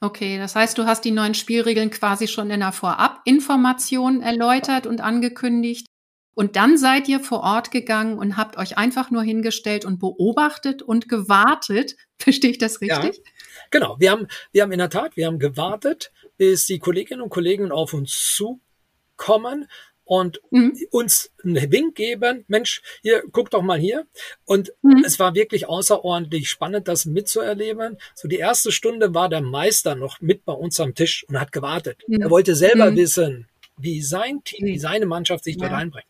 Okay, 0.00 0.38
das 0.38 0.56
heißt, 0.56 0.78
du 0.78 0.86
hast 0.86 1.04
die 1.04 1.10
neuen 1.10 1.34
Spielregeln 1.34 1.90
quasi 1.90 2.26
schon 2.26 2.50
in 2.50 2.60
der 2.60 2.72
Vorab-Information 2.72 4.22
erläutert 4.22 4.86
und 4.86 5.02
angekündigt. 5.02 5.86
Und 6.34 6.56
dann 6.56 6.78
seid 6.78 7.06
ihr 7.06 7.20
vor 7.20 7.40
Ort 7.40 7.70
gegangen 7.70 8.16
und 8.16 8.38
habt 8.38 8.56
euch 8.56 8.78
einfach 8.78 9.10
nur 9.10 9.22
hingestellt 9.22 9.84
und 9.84 9.98
beobachtet 9.98 10.80
und 10.80 11.06
gewartet. 11.08 11.96
Verstehe 12.18 12.50
ich 12.50 12.58
das 12.58 12.80
richtig? 12.80 13.16
Ja, 13.16 13.22
genau. 13.70 13.96
Wir 13.98 14.10
haben, 14.10 14.28
wir 14.52 14.62
haben 14.62 14.72
in 14.72 14.78
der 14.78 14.90
Tat, 14.90 15.16
wir 15.16 15.26
haben 15.26 15.38
gewartet, 15.38 16.12
bis 16.36 16.66
die 16.66 16.78
Kolleginnen 16.78 17.22
und 17.22 17.30
Kollegen 17.30 17.72
auf 17.72 17.94
uns 17.94 18.34
zukommen 18.34 19.66
und 20.10 20.40
mhm. 20.50 20.76
uns 20.90 21.30
einen 21.44 21.70
Wink 21.70 21.94
geben, 21.94 22.44
Mensch, 22.48 22.82
hier, 23.00 23.22
guck 23.30 23.48
doch 23.50 23.62
mal 23.62 23.78
hier. 23.78 24.08
Und 24.44 24.72
mhm. 24.82 25.04
es 25.06 25.20
war 25.20 25.36
wirklich 25.36 25.68
außerordentlich 25.68 26.50
spannend, 26.50 26.88
das 26.88 27.04
mitzuerleben. 27.04 27.96
So 28.16 28.26
die 28.26 28.38
erste 28.38 28.72
Stunde 28.72 29.14
war 29.14 29.28
der 29.28 29.40
Meister 29.40 29.94
noch 29.94 30.20
mit 30.20 30.44
bei 30.44 30.52
uns 30.52 30.80
am 30.80 30.96
Tisch 30.96 31.24
und 31.28 31.38
hat 31.38 31.52
gewartet. 31.52 32.02
Mhm. 32.08 32.22
Er 32.22 32.30
wollte 32.30 32.56
selber 32.56 32.90
mhm. 32.90 32.96
wissen, 32.96 33.48
wie 33.76 34.02
sein 34.02 34.42
Team, 34.42 34.66
wie 34.66 34.74
mhm. 34.74 34.80
seine 34.80 35.06
Mannschaft 35.06 35.44
sich 35.44 35.54
ja. 35.54 35.68
dort 35.68 35.80
einbringt. 35.80 36.08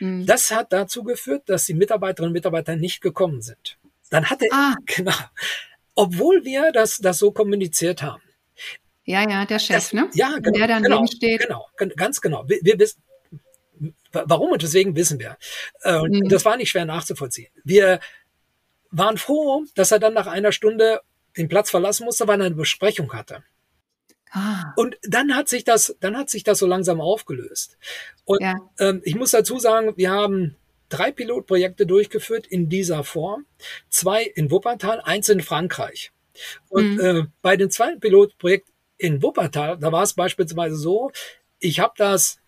Mhm. 0.00 0.26
Das 0.26 0.50
hat 0.50 0.74
dazu 0.74 1.02
geführt, 1.02 1.44
dass 1.46 1.64
die 1.64 1.72
Mitarbeiterinnen 1.74 2.28
und 2.28 2.34
Mitarbeiter 2.34 2.76
nicht 2.76 3.00
gekommen 3.00 3.40
sind. 3.40 3.78
Dann 4.10 4.28
hatte 4.28 4.46
ah. 4.52 4.74
genau, 4.84 5.14
obwohl 5.94 6.44
wir 6.44 6.72
das, 6.72 6.98
das 6.98 7.18
so 7.18 7.30
kommuniziert 7.32 8.02
haben. 8.02 8.22
Ja, 9.04 9.28
ja, 9.28 9.44
der 9.44 9.58
Chef, 9.58 9.76
das, 9.76 9.92
ne? 9.92 10.08
Ja, 10.14 10.38
genau. 10.38 10.58
Der 10.58 10.66
daneben 10.66 10.84
genau, 10.84 11.06
steht. 11.06 11.40
Genau, 11.40 11.68
ganz 11.96 12.20
genau. 12.20 12.48
Wir, 12.48 12.58
wir 12.62 12.78
wissen, 12.78 13.02
warum 14.12 14.52
und 14.52 14.62
deswegen 14.62 14.96
wissen 14.96 15.18
wir. 15.18 15.36
Äh, 15.82 16.00
mhm. 16.00 16.28
Das 16.28 16.44
war 16.44 16.56
nicht 16.56 16.70
schwer 16.70 16.86
nachzuvollziehen. 16.86 17.52
Wir 17.64 18.00
waren 18.90 19.18
froh, 19.18 19.64
dass 19.74 19.92
er 19.92 19.98
dann 19.98 20.14
nach 20.14 20.26
einer 20.26 20.52
Stunde 20.52 21.00
den 21.36 21.48
Platz 21.48 21.70
verlassen 21.70 22.04
musste, 22.04 22.26
weil 22.28 22.40
er 22.40 22.46
eine 22.46 22.54
Besprechung 22.54 23.12
hatte. 23.12 23.42
Ah. 24.30 24.72
Und 24.76 24.96
dann 25.02 25.36
hat 25.36 25.48
sich 25.48 25.64
das, 25.64 25.96
dann 26.00 26.16
hat 26.16 26.30
sich 26.30 26.42
das 26.42 26.58
so 26.58 26.66
langsam 26.66 27.00
aufgelöst. 27.00 27.76
Und 28.24 28.40
ja. 28.40 28.54
ähm, 28.78 29.00
ich 29.04 29.14
muss 29.14 29.32
dazu 29.32 29.58
sagen, 29.58 29.92
wir 29.96 30.10
haben 30.10 30.56
drei 30.88 31.10
Pilotprojekte 31.10 31.86
durchgeführt 31.86 32.46
in 32.46 32.68
dieser 32.68 33.04
Form. 33.04 33.46
Zwei 33.88 34.22
in 34.22 34.50
Wuppertal, 34.50 35.00
eins 35.00 35.28
in 35.28 35.40
Frankreich. 35.40 36.12
Und 36.68 36.94
mhm. 36.94 37.00
äh, 37.00 37.22
bei 37.42 37.56
den 37.56 37.70
zwei 37.70 37.96
Pilotprojekten 37.96 38.72
in 38.96 39.22
Wuppertal, 39.22 39.78
da 39.78 39.92
war 39.92 40.02
es 40.02 40.14
beispielsweise 40.14 40.76
so, 40.76 41.10
ich 41.58 41.80
habe 41.80 41.94
das 41.96 42.38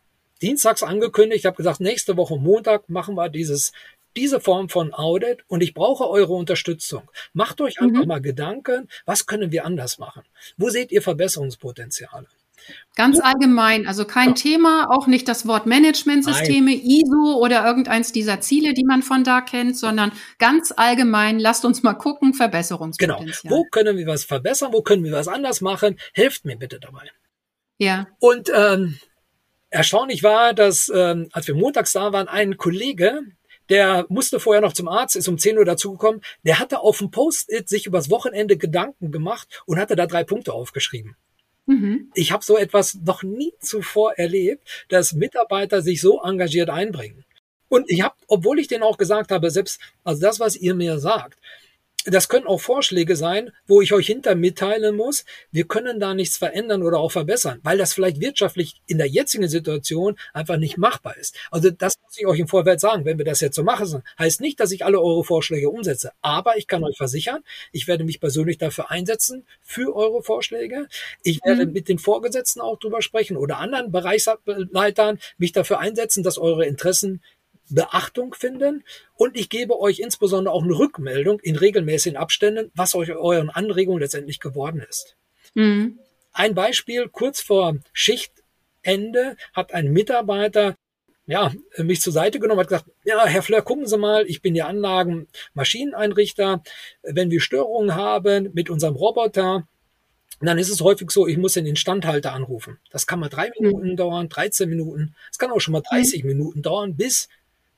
dienstags 0.43 0.83
angekündigt, 0.83 1.41
ich 1.41 1.47
habe 1.47 1.57
gesagt, 1.57 1.81
nächste 1.81 2.17
Woche 2.17 2.37
Montag 2.37 2.89
machen 2.89 3.15
wir 3.15 3.29
dieses 3.29 3.73
diese 4.17 4.41
Form 4.41 4.69
von 4.69 4.95
Audit 4.95 5.45
und 5.47 5.63
ich 5.63 5.75
brauche 5.75 6.09
eure 6.09 6.33
Unterstützung. 6.33 7.11
Macht 7.35 7.61
euch 7.61 7.81
einfach 7.81 8.03
mhm. 8.03 8.09
mal 8.09 8.21
Gedanken, 8.21 8.89
was 9.05 9.27
können 9.27 9.53
wir 9.53 9.65
anders 9.65 9.99
machen? 9.99 10.23
Wo 10.57 10.71
seht 10.71 10.91
ihr 10.91 11.03
Verbesserungspotenziale? 11.03 12.27
Ganz 12.95 13.21
allgemein, 13.21 13.87
also 13.87 14.07
kein 14.07 14.29
ja. 14.29 14.35
Thema, 14.35 14.91
auch 14.91 15.07
nicht 15.07 15.29
das 15.29 15.47
Wort 15.47 15.67
Managementsysteme, 15.67 16.73
ISO 16.73 17.39
oder 17.39 17.65
irgendeins 17.67 18.11
dieser 18.11 18.41
Ziele, 18.41 18.73
die 18.73 18.85
man 18.85 19.03
von 19.03 19.23
da 19.23 19.43
kennt, 19.43 19.77
sondern 19.77 20.13
ganz 20.39 20.73
allgemein, 20.75 21.39
lasst 21.39 21.67
uns 21.67 21.83
mal 21.83 21.93
gucken, 21.93 22.33
Verbesserungspotenzial. 22.33 23.37
Genau. 23.43 23.55
Wo 23.55 23.65
können 23.65 23.99
wir 23.99 24.07
was 24.07 24.25
verbessern? 24.25 24.73
Wo 24.73 24.81
können 24.81 25.05
wir 25.05 25.13
was 25.13 25.29
anders 25.29 25.61
machen? 25.61 25.99
Helft 26.15 26.47
mir 26.47 26.57
bitte 26.57 26.81
dabei. 26.81 27.11
Ja. 27.77 28.07
Und 28.19 28.51
ähm, 28.55 28.99
erstaunlich 29.69 30.23
war, 30.23 30.55
dass 30.55 30.91
ähm, 30.95 31.29
als 31.33 31.47
wir 31.47 31.55
montags 31.55 31.93
da 31.93 32.13
waren, 32.15 32.29
ein 32.29 32.57
Kollege, 32.57 33.21
der 33.69 34.07
musste 34.09 34.41
vorher 34.41 34.63
noch 34.63 34.73
zum 34.73 34.89
Arzt, 34.89 35.17
ist 35.17 35.29
um 35.29 35.39
10 35.39 35.59
Uhr 35.59 35.65
dazugekommen. 35.65 36.23
Der 36.45 36.59
hatte 36.59 36.81
auf 36.81 36.99
dem 36.99 37.11
Post-it 37.11 37.69
sich 37.69 37.87
übers 37.87 38.11
Wochenende 38.11 38.57
Gedanken 38.57 39.11
gemacht 39.11 39.63
und 39.67 39.79
hatte 39.79 39.97
da 39.97 40.07
drei 40.07 40.25
Punkte 40.25 40.53
aufgeschrieben. 40.53 41.17
Mhm. 41.67 42.11
Ich 42.15 42.33
habe 42.33 42.45
so 42.45 42.57
etwas 42.57 42.95
noch 42.95 43.23
nie 43.23 43.53
zuvor 43.61 44.15
erlebt, 44.15 44.87
dass 44.89 45.13
Mitarbeiter 45.13 45.83
sich 45.83 46.01
so 46.01 46.23
engagiert 46.23 46.71
einbringen. 46.71 47.25
Und 47.69 47.91
ich 47.91 48.03
habe, 48.03 48.15
obwohl 48.29 48.61
ich 48.61 48.69
denen 48.69 48.85
auch 48.85 48.97
gesagt 48.97 49.33
habe, 49.33 49.51
selbst 49.51 49.81
also 50.05 50.21
das, 50.21 50.39
was 50.39 50.57
ihr 50.57 50.75
mir 50.75 50.99
sagt, 50.99 51.39
das 52.07 52.29
können 52.29 52.47
auch 52.47 52.61
Vorschläge 52.61 53.17
sein, 53.17 53.51
wo 53.67 53.81
ich 53.81 53.93
euch 53.93 54.07
hinter 54.07 54.35
mitteilen 54.35 54.97
muss, 54.97 55.25
wir 55.51 55.67
können 55.67 55.99
da 56.01 56.15
nichts 56.15 56.37
verändern 56.37 56.83
oder 56.83 56.99
auch 56.99 57.13
verbessern, 57.13 57.61
weil 57.63 57.79
das 57.79 57.93
vielleicht 57.93 58.21
wirtschaftlich 58.21 58.81
in 58.87 58.99
der 58.99 59.09
jetzigen 59.09 59.49
Situation 59.49 60.17
einfach 60.33 60.57
nicht 60.57 60.79
machbar 60.79 61.17
ist. 61.17 61.37
Also 61.51 61.71
das 61.71 61.95
muss 62.03 62.17
ich 62.17 62.27
euch 62.27 62.39
im 62.39 62.49
Vorfeld 62.49 62.81
sagen. 62.81 63.05
Wenn 63.05 63.19
wir 63.19 63.25
das 63.25 63.41
jetzt 63.41 63.57
so 63.57 63.63
machen, 63.63 64.03
heißt 64.19 64.41
nicht, 64.41 64.61
dass 64.61 64.73
ich 64.73 64.85
alle 64.85 65.01
eure 65.01 65.25
Vorschläge 65.25 65.69
umsetze. 65.69 66.13
Aber 66.23 66.57
ich 66.57 66.67
kann 66.67 66.85
euch 66.85 66.97
versichern, 66.97 67.43
ich 67.73 67.89
werde 67.89 68.05
mich 68.05 68.21
persönlich 68.21 68.59
dafür 68.59 68.91
einsetzen, 68.91 69.47
für 69.63 69.95
eure 69.95 70.23
Vorschläge. 70.23 70.87
Ich 71.23 71.41
werde 71.45 71.67
mhm. 71.67 71.73
mit 71.73 71.89
den 71.89 71.99
Vorgesetzten 71.99 72.61
auch 72.61 72.79
drüber 72.79 73.03
sprechen 73.03 73.37
oder 73.37 73.59
anderen 73.59 73.91
Bereichsleitern 73.91 75.19
mich 75.39 75.53
dafür 75.53 75.81
einsetzen, 75.81 76.23
dass 76.23 76.39
eure 76.39 76.67
Interessen 76.67 77.23
Beachtung 77.69 78.35
finden 78.35 78.85
und 79.15 79.37
ich 79.37 79.49
gebe 79.49 79.79
euch 79.79 79.99
insbesondere 79.99 80.55
auch 80.55 80.63
eine 80.63 80.79
Rückmeldung 80.79 81.41
in 81.41 81.57
regelmäßigen 81.57 82.17
Abständen, 82.17 82.71
was 82.75 82.95
euch 82.95 83.11
euren 83.13 83.51
Anregungen 83.51 84.01
letztendlich 84.01 84.41
geworden 84.41 84.85
ist. 84.89 85.17
Mhm. 85.55 85.99
Ein 86.33 86.55
Beispiel, 86.55 87.09
kurz 87.09 87.41
vor 87.41 87.77
Schichtende 87.93 89.37
hat 89.53 89.73
ein 89.73 89.93
Mitarbeiter 89.93 90.77
ja, 91.27 91.53
mich 91.79 92.01
zur 92.01 92.13
Seite 92.13 92.39
genommen, 92.39 92.61
hat 92.61 92.69
gesagt, 92.69 92.91
ja, 93.05 93.27
Herr 93.27 93.43
Fleur, 93.43 93.63
gucken 93.63 93.87
Sie 93.87 93.99
mal, 93.99 94.25
ich 94.27 94.43
bin 94.43 94.55
der 94.55 94.69
Anlagen 94.69 95.27
Maschineneinrichter. 95.55 96.63
Wenn 97.03 97.31
wir 97.31 97.41
Störungen 97.41 97.97
haben 97.97 98.51
mit 98.55 98.71
unserem 98.71 98.95
Roboter, 98.95 99.67
dann 100.41 100.59
ist 100.59 100.71
es 100.71 100.81
häufig 100.83 101.11
so, 101.11 101.27
ich 101.27 101.37
muss 101.37 101.55
den 101.55 101.67
Instandhalter 101.67 102.33
anrufen. 102.33 102.79
Das 102.91 103.07
kann 103.07 103.19
mal 103.19 103.29
drei 103.29 103.51
Minuten 103.59 103.91
mhm. 103.91 103.97
dauern, 103.97 104.29
13 104.29 104.69
Minuten. 104.69 105.15
Es 105.31 105.39
kann 105.39 105.51
auch 105.51 105.61
schon 105.61 105.73
mal 105.73 105.83
30 105.83 106.23
mhm. 106.23 106.29
Minuten 106.29 106.63
dauern, 106.63 106.97
bis 106.97 107.29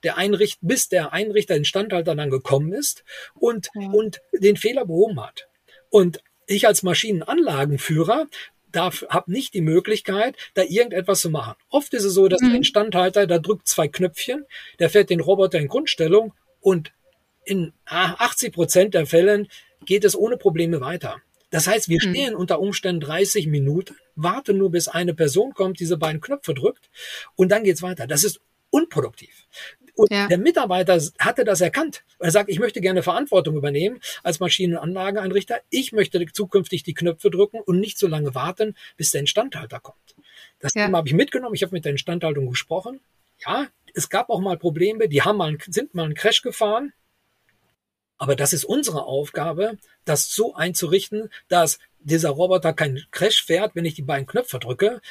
der 0.03 0.17
Einrichter, 0.17 0.59
bis 0.61 0.89
der 0.89 1.13
Einrichter, 1.13 1.55
Instandhalter 1.55 2.15
dann 2.15 2.29
gekommen 2.29 2.73
ist 2.73 3.03
und, 3.35 3.69
mhm. 3.73 3.93
und 3.93 4.21
den 4.33 4.57
Fehler 4.57 4.85
behoben 4.85 5.21
hat. 5.21 5.47
Und 5.89 6.21
ich 6.47 6.67
als 6.67 6.83
Maschinenanlagenführer 6.83 8.27
darf, 8.71 9.05
habe 9.09 9.31
nicht 9.31 9.53
die 9.53 9.61
Möglichkeit, 9.61 10.35
da 10.53 10.63
irgendetwas 10.63 11.21
zu 11.21 11.29
machen. 11.29 11.55
Oft 11.69 11.93
ist 11.93 12.03
es 12.03 12.13
so, 12.13 12.27
dass 12.27 12.41
mhm. 12.41 12.49
der 12.49 12.57
Instandhalter, 12.57 13.27
da 13.27 13.39
drückt 13.39 13.67
zwei 13.67 13.87
Knöpfchen, 13.87 14.45
der 14.79 14.89
fährt 14.89 15.09
den 15.09 15.19
Roboter 15.19 15.59
in 15.59 15.67
Grundstellung 15.67 16.33
und 16.59 16.91
in 17.45 17.73
80 17.85 18.53
Prozent 18.53 18.93
der 18.93 19.05
Fällen 19.05 19.47
geht 19.85 20.05
es 20.05 20.15
ohne 20.15 20.37
Probleme 20.37 20.81
weiter. 20.81 21.21
Das 21.49 21.67
heißt, 21.67 21.89
wir 21.89 21.99
hm. 21.99 22.11
stehen 22.11 22.35
unter 22.35 22.59
Umständen 22.59 23.01
30 23.01 23.47
Minuten, 23.47 23.95
warten 24.15 24.57
nur, 24.57 24.69
bis 24.69 24.87
eine 24.87 25.13
Person 25.13 25.53
kommt, 25.53 25.79
diese 25.79 25.97
beiden 25.97 26.21
Knöpfe 26.21 26.53
drückt 26.53 26.89
und 27.35 27.51
dann 27.51 27.63
geht's 27.63 27.81
weiter. 27.81 28.05
Das 28.05 28.23
ist 28.23 28.39
unproduktiv. 28.69 29.47
Und 29.99 30.13
ja. 30.13 30.27
der 30.27 30.37
Mitarbeiter 30.37 30.97
hatte 31.19 31.43
das 31.43 31.59
erkannt. 31.59 32.05
Er 32.19 32.31
sagt, 32.31 32.49
ich 32.49 32.57
möchte 32.57 32.79
gerne 32.79 33.03
Verantwortung 33.03 33.57
übernehmen 33.57 33.99
als 34.23 34.39
Maschinenanlageneinrichter. 34.39 35.59
Ich 35.69 35.91
möchte 35.91 36.25
zukünftig 36.31 36.83
die 36.83 36.93
Knöpfe 36.93 37.29
drücken 37.29 37.59
und 37.59 37.81
nicht 37.81 37.97
so 37.97 38.07
lange 38.07 38.33
warten, 38.33 38.77
bis 38.95 39.11
der 39.11 39.19
Instandhalter 39.19 39.81
kommt. 39.81 40.15
Das 40.59 40.73
ja. 40.73 40.85
Thema 40.85 40.99
habe 40.99 41.09
ich 41.09 41.13
mitgenommen. 41.13 41.53
Ich 41.53 41.63
habe 41.63 41.73
mit 41.73 41.83
der 41.83 41.91
Instandhaltung 41.91 42.47
gesprochen. 42.49 43.01
Ja, 43.45 43.67
es 43.93 44.09
gab 44.09 44.29
auch 44.29 44.39
mal 44.39 44.57
Probleme. 44.57 45.09
Die 45.09 45.21
haben 45.21 45.35
mal, 45.35 45.57
sind 45.67 45.93
mal 45.93 46.05
einen 46.05 46.13
Crash 46.13 46.43
gefahren. 46.43 46.93
Aber 48.17 48.37
das 48.37 48.53
ist 48.53 48.63
unsere 48.63 49.03
Aufgabe, 49.03 49.77
das 50.05 50.33
so 50.33 50.55
einzurichten, 50.55 51.29
dass 51.49 51.77
dieser 51.99 52.29
Roboter 52.29 52.71
keinen 52.71 53.05
Crash 53.11 53.43
fährt, 53.43 53.75
wenn 53.75 53.83
ich 53.83 53.95
die 53.95 54.01
beiden 54.01 54.27
Knöpfe 54.27 54.59
drücke. 54.59 55.01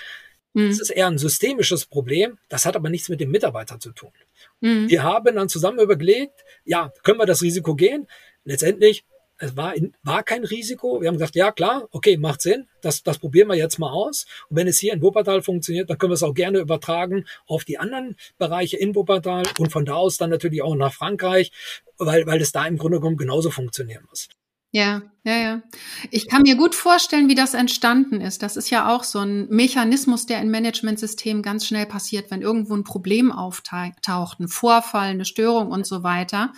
Mhm. 0.54 0.68
Das 0.68 0.80
ist 0.80 0.90
eher 0.90 1.06
ein 1.06 1.18
systemisches 1.18 1.86
Problem. 1.86 2.38
Das 2.48 2.66
hat 2.66 2.76
aber 2.76 2.90
nichts 2.90 3.08
mit 3.08 3.20
dem 3.20 3.30
Mitarbeiter 3.30 3.78
zu 3.80 3.92
tun. 3.92 4.12
Mhm. 4.60 4.88
Wir 4.88 5.02
haben 5.02 5.36
dann 5.36 5.48
zusammen 5.48 5.80
überlegt, 5.80 6.44
ja, 6.64 6.92
können 7.02 7.18
wir 7.18 7.26
das 7.26 7.42
Risiko 7.42 7.74
gehen? 7.74 8.06
Letztendlich 8.44 9.04
es 9.38 9.56
war, 9.56 9.74
in, 9.74 9.94
war 10.02 10.22
kein 10.22 10.44
Risiko. 10.44 11.00
Wir 11.00 11.08
haben 11.08 11.14
gesagt, 11.14 11.36
ja 11.36 11.52
klar, 11.52 11.88
okay, 11.92 12.16
macht 12.16 12.42
Sinn, 12.42 12.66
das, 12.80 13.02
das 13.02 13.18
probieren 13.18 13.48
wir 13.48 13.54
jetzt 13.54 13.78
mal 13.78 13.90
aus. 13.90 14.26
Und 14.50 14.56
wenn 14.56 14.66
es 14.66 14.78
hier 14.78 14.92
in 14.92 15.00
Wuppertal 15.00 15.42
funktioniert, 15.42 15.88
dann 15.88 15.96
können 15.96 16.10
wir 16.10 16.14
es 16.14 16.22
auch 16.22 16.34
gerne 16.34 16.58
übertragen 16.58 17.24
auf 17.46 17.64
die 17.64 17.78
anderen 17.78 18.16
Bereiche 18.36 18.76
in 18.76 18.94
Wuppertal 18.94 19.44
und 19.58 19.70
von 19.70 19.84
da 19.84 19.94
aus 19.94 20.16
dann 20.16 20.30
natürlich 20.30 20.62
auch 20.62 20.74
nach 20.74 20.92
Frankreich, 20.92 21.52
weil, 21.98 22.26
weil 22.26 22.40
es 22.40 22.52
da 22.52 22.66
im 22.66 22.78
Grunde 22.78 22.98
genommen 22.98 23.16
genauso 23.16 23.50
funktionieren 23.50 24.04
muss. 24.10 24.28
Ja, 24.70 25.02
ja, 25.24 25.36
ja. 25.38 25.62
Ich 26.10 26.28
kann 26.28 26.42
mir 26.42 26.56
gut 26.56 26.74
vorstellen, 26.74 27.28
wie 27.28 27.34
das 27.34 27.54
entstanden 27.54 28.20
ist. 28.20 28.42
Das 28.42 28.56
ist 28.56 28.68
ja 28.68 28.94
auch 28.94 29.02
so 29.02 29.20
ein 29.20 29.48
Mechanismus, 29.48 30.26
der 30.26 30.40
in 30.40 30.50
Managementsystemen 30.50 31.42
ganz 31.42 31.66
schnell 31.66 31.86
passiert, 31.86 32.30
wenn 32.30 32.42
irgendwo 32.42 32.76
ein 32.76 32.84
Problem 32.84 33.32
auftaucht, 33.32 34.40
ein 34.40 34.48
Vorfall, 34.48 35.08
eine 35.08 35.24
Störung 35.24 35.70
und 35.70 35.86
so 35.86 36.02
weiter 36.02 36.52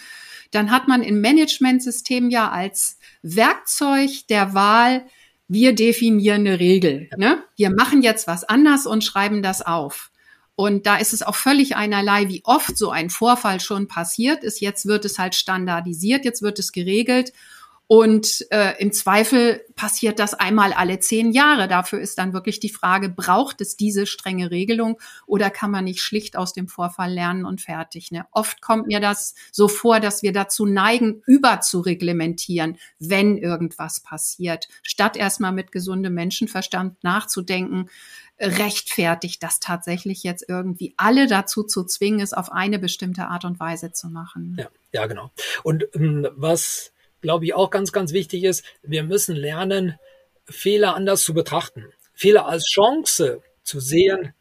dann 0.50 0.70
hat 0.70 0.88
man 0.88 1.02
im 1.02 1.20
Managementsystem 1.20 2.30
ja 2.30 2.50
als 2.50 2.98
Werkzeug 3.22 4.26
der 4.28 4.54
Wahl, 4.54 5.06
wir 5.48 5.74
definieren 5.74 6.46
eine 6.46 6.60
Regel. 6.60 7.08
Ne? 7.16 7.42
Wir 7.56 7.70
machen 7.70 8.02
jetzt 8.02 8.26
was 8.26 8.44
anders 8.44 8.86
und 8.86 9.04
schreiben 9.04 9.42
das 9.42 9.62
auf. 9.62 10.10
Und 10.54 10.86
da 10.86 10.96
ist 10.96 11.12
es 11.12 11.22
auch 11.22 11.34
völlig 11.34 11.74
einerlei, 11.76 12.28
wie 12.28 12.42
oft 12.44 12.76
so 12.76 12.90
ein 12.90 13.10
Vorfall 13.10 13.60
schon 13.60 13.88
passiert 13.88 14.44
ist. 14.44 14.60
Jetzt 14.60 14.86
wird 14.86 15.04
es 15.04 15.18
halt 15.18 15.34
standardisiert, 15.34 16.24
jetzt 16.24 16.42
wird 16.42 16.58
es 16.58 16.70
geregelt. 16.72 17.32
Und 17.92 18.46
äh, 18.52 18.80
im 18.80 18.92
Zweifel 18.92 19.64
passiert 19.74 20.20
das 20.20 20.34
einmal 20.34 20.72
alle 20.72 21.00
zehn 21.00 21.32
Jahre. 21.32 21.66
Dafür 21.66 22.00
ist 22.00 22.18
dann 22.18 22.32
wirklich 22.32 22.60
die 22.60 22.68
Frage, 22.68 23.08
braucht 23.08 23.60
es 23.60 23.76
diese 23.76 24.06
strenge 24.06 24.52
Regelung 24.52 25.00
oder 25.26 25.50
kann 25.50 25.72
man 25.72 25.86
nicht 25.86 26.00
schlicht 26.00 26.36
aus 26.36 26.52
dem 26.52 26.68
Vorfall 26.68 27.12
lernen 27.12 27.44
und 27.44 27.60
fertig? 27.60 28.12
Ne? 28.12 28.26
Oft 28.30 28.62
kommt 28.62 28.86
mir 28.86 29.00
das 29.00 29.34
so 29.50 29.66
vor, 29.66 29.98
dass 29.98 30.22
wir 30.22 30.32
dazu 30.32 30.66
neigen, 30.66 31.20
über 31.26 31.62
zu 31.62 31.80
reglementieren, 31.80 32.78
wenn 33.00 33.36
irgendwas 33.36 33.98
passiert, 33.98 34.68
statt 34.84 35.16
erstmal 35.16 35.50
mit 35.50 35.72
gesundem 35.72 36.14
Menschenverstand 36.14 37.02
nachzudenken, 37.02 37.90
rechtfertigt 38.38 39.42
das 39.42 39.58
tatsächlich 39.58 40.22
jetzt 40.22 40.44
irgendwie 40.48 40.94
alle 40.96 41.26
dazu 41.26 41.64
zu 41.64 41.82
zwingen, 41.82 42.20
es 42.20 42.34
auf 42.34 42.52
eine 42.52 42.78
bestimmte 42.78 43.26
Art 43.26 43.44
und 43.44 43.58
Weise 43.58 43.90
zu 43.90 44.06
machen. 44.06 44.54
Ja, 44.60 44.68
ja 44.92 45.06
genau. 45.06 45.32
Und 45.64 45.88
ähm, 45.96 46.28
was 46.36 46.92
glaube 47.20 47.44
ich, 47.44 47.54
auch 47.54 47.70
ganz, 47.70 47.92
ganz 47.92 48.12
wichtig 48.12 48.44
ist, 48.44 48.64
wir 48.82 49.02
müssen 49.02 49.36
lernen, 49.36 49.98
Fehler 50.44 50.94
anders 50.94 51.22
zu 51.22 51.34
betrachten. 51.34 51.86
Fehler 52.12 52.46
als 52.46 52.64
Chance 52.64 53.42
zu 53.62 53.80
sehen, 53.80 54.34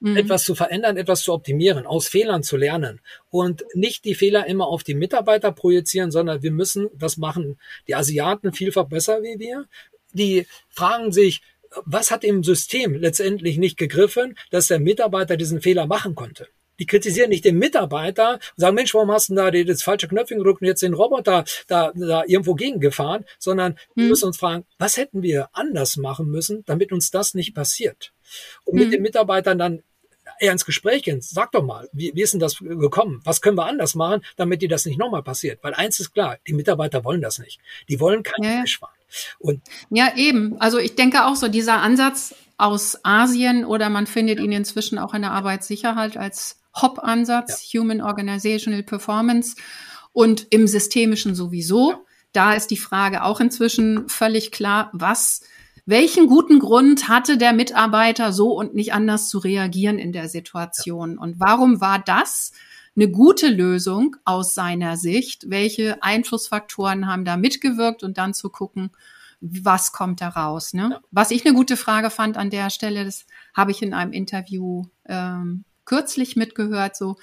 mhm. 0.00 0.16
etwas 0.16 0.44
zu 0.44 0.54
verändern, 0.54 0.96
etwas 0.96 1.22
zu 1.22 1.32
optimieren, 1.32 1.86
aus 1.86 2.08
Fehlern 2.08 2.42
zu 2.42 2.56
lernen 2.56 3.00
und 3.30 3.64
nicht 3.74 4.04
die 4.04 4.14
Fehler 4.14 4.46
immer 4.46 4.66
auf 4.66 4.82
die 4.82 4.94
Mitarbeiter 4.94 5.52
projizieren, 5.52 6.10
sondern 6.10 6.42
wir 6.42 6.50
müssen, 6.50 6.88
das 6.94 7.16
machen 7.16 7.58
die 7.88 7.94
Asiaten 7.94 8.52
vielfach 8.52 8.86
besser 8.86 9.22
wie 9.22 9.38
wir. 9.38 9.66
Die 10.12 10.46
fragen 10.68 11.12
sich, 11.12 11.42
was 11.84 12.10
hat 12.10 12.22
im 12.24 12.44
System 12.44 12.94
letztendlich 12.94 13.56
nicht 13.56 13.78
gegriffen, 13.78 14.36
dass 14.50 14.66
der 14.66 14.78
Mitarbeiter 14.78 15.36
diesen 15.36 15.62
Fehler 15.62 15.86
machen 15.86 16.14
konnte? 16.14 16.48
Die 16.82 16.86
kritisieren 16.86 17.28
nicht 17.28 17.44
den 17.44 17.58
Mitarbeiter 17.58 18.32
und 18.32 18.40
sagen, 18.56 18.74
Mensch, 18.74 18.92
warum 18.92 19.12
hast 19.12 19.28
du 19.28 19.36
da 19.36 19.52
das 19.52 19.84
falsche 19.84 20.08
Knöpfchen 20.08 20.38
gedrückt 20.38 20.62
und 20.62 20.66
jetzt 20.66 20.82
den 20.82 20.94
Roboter 20.94 21.44
da, 21.68 21.92
da 21.94 22.24
irgendwo 22.26 22.56
gegengefahren, 22.56 23.24
sondern 23.38 23.78
wir 23.94 24.02
hm. 24.02 24.08
müssen 24.08 24.26
uns 24.26 24.36
fragen, 24.36 24.64
was 24.78 24.96
hätten 24.96 25.22
wir 25.22 25.48
anders 25.52 25.96
machen 25.96 26.26
müssen, 26.26 26.64
damit 26.66 26.90
uns 26.90 27.12
das 27.12 27.34
nicht 27.34 27.54
passiert? 27.54 28.12
Und 28.64 28.74
mit 28.74 28.86
hm. 28.86 28.90
den 28.90 29.02
Mitarbeitern 29.02 29.58
dann 29.58 29.84
eher 30.40 30.50
ins 30.50 30.64
Gespräch 30.64 31.04
gehen. 31.04 31.20
Sag 31.20 31.52
doch 31.52 31.62
mal, 31.62 31.88
wie, 31.92 32.10
wie 32.16 32.22
ist 32.22 32.32
denn 32.32 32.40
das 32.40 32.56
gekommen? 32.58 33.20
Was 33.22 33.40
können 33.40 33.56
wir 33.56 33.66
anders 33.66 33.94
machen, 33.94 34.24
damit 34.34 34.60
dir 34.60 34.68
das 34.68 34.84
nicht 34.84 34.98
nochmal 34.98 35.22
passiert? 35.22 35.60
Weil 35.62 35.74
eins 35.74 36.00
ist 36.00 36.12
klar, 36.12 36.38
die 36.48 36.52
Mitarbeiter 36.52 37.04
wollen 37.04 37.20
das 37.20 37.38
nicht. 37.38 37.60
Die 37.88 38.00
wollen 38.00 38.24
keinen 38.24 38.42
ja. 38.42 38.60
Cash 38.62 38.80
fahren. 38.80 38.90
Und 39.38 39.60
ja, 39.90 40.16
eben. 40.16 40.60
Also 40.60 40.78
ich 40.78 40.96
denke 40.96 41.26
auch 41.26 41.36
so, 41.36 41.46
dieser 41.46 41.80
Ansatz 41.80 42.34
aus 42.56 42.98
Asien 43.04 43.64
oder 43.64 43.88
man 43.88 44.08
findet 44.08 44.40
ihn 44.40 44.50
inzwischen 44.50 44.98
auch 44.98 45.14
in 45.14 45.22
der 45.22 45.30
Arbeitssicherheit 45.30 46.16
als 46.16 46.61
HOP-Ansatz, 46.74 47.72
ja. 47.72 47.80
Human 47.80 48.00
Organizational 48.00 48.82
Performance 48.82 49.56
und 50.12 50.46
im 50.50 50.66
Systemischen 50.66 51.34
sowieso. 51.34 51.92
Ja. 51.92 52.00
Da 52.32 52.54
ist 52.54 52.70
die 52.70 52.76
Frage 52.76 53.24
auch 53.24 53.40
inzwischen 53.40 54.08
völlig 54.08 54.52
klar, 54.52 54.90
was, 54.92 55.42
welchen 55.84 56.28
guten 56.28 56.60
Grund 56.60 57.08
hatte 57.08 57.36
der 57.36 57.52
Mitarbeiter 57.52 58.32
so 58.32 58.52
und 58.52 58.74
nicht 58.74 58.94
anders 58.94 59.28
zu 59.28 59.38
reagieren 59.38 59.98
in 59.98 60.12
der 60.12 60.28
Situation? 60.28 61.18
Und 61.18 61.40
warum 61.40 61.80
war 61.80 61.98
das 61.98 62.52
eine 62.96 63.10
gute 63.10 63.48
Lösung 63.48 64.16
aus 64.24 64.54
seiner 64.54 64.96
Sicht? 64.96 65.50
Welche 65.50 66.02
Einflussfaktoren 66.02 67.06
haben 67.06 67.24
da 67.24 67.36
mitgewirkt 67.36 68.02
und 68.02 68.16
dann 68.16 68.32
zu 68.32 68.48
gucken, 68.48 68.90
was 69.40 69.92
kommt 69.92 70.20
da 70.20 70.28
raus? 70.28 70.72
Ne? 70.72 70.88
Ja. 70.92 71.00
Was 71.10 71.32
ich 71.32 71.44
eine 71.44 71.54
gute 71.54 71.76
Frage 71.76 72.10
fand 72.10 72.36
an 72.36 72.48
der 72.48 72.70
Stelle, 72.70 73.04
das 73.04 73.26
habe 73.54 73.72
ich 73.72 73.82
in 73.82 73.92
einem 73.92 74.12
Interview 74.12 74.84
ähm, 75.06 75.64
kürzlich 75.84 76.36
mitgehört, 76.36 76.96
so 76.96 77.16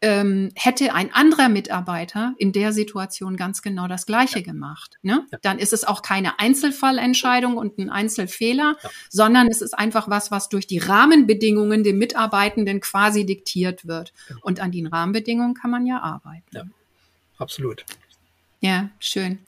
ähm, 0.00 0.50
hätte 0.54 0.94
ein 0.94 1.12
anderer 1.14 1.48
Mitarbeiter 1.48 2.34
in 2.36 2.52
der 2.52 2.72
Situation 2.72 3.36
ganz 3.36 3.62
genau 3.62 3.88
das 3.88 4.04
Gleiche 4.04 4.40
ja. 4.40 4.44
gemacht. 4.44 4.98
Ne? 5.02 5.26
Ja. 5.32 5.38
Dann 5.40 5.58
ist 5.58 5.72
es 5.72 5.84
auch 5.84 6.02
keine 6.02 6.38
Einzelfallentscheidung 6.38 7.56
und 7.56 7.78
ein 7.78 7.88
Einzelfehler, 7.90 8.76
ja. 8.82 8.90
sondern 9.08 9.48
es 9.48 9.62
ist 9.62 9.72
einfach 9.72 10.10
was, 10.10 10.30
was 10.30 10.48
durch 10.50 10.66
die 10.66 10.78
Rahmenbedingungen 10.78 11.84
dem 11.84 11.98
Mitarbeitenden 11.98 12.80
quasi 12.80 13.24
diktiert 13.24 13.86
wird. 13.86 14.12
Genau. 14.28 14.40
Und 14.42 14.60
an 14.60 14.72
den 14.72 14.86
Rahmenbedingungen 14.86 15.54
kann 15.54 15.70
man 15.70 15.86
ja 15.86 16.00
arbeiten. 16.00 16.44
Ja, 16.52 16.64
absolut. 17.38 17.86
Ja, 18.64 18.88
schön. 18.98 19.40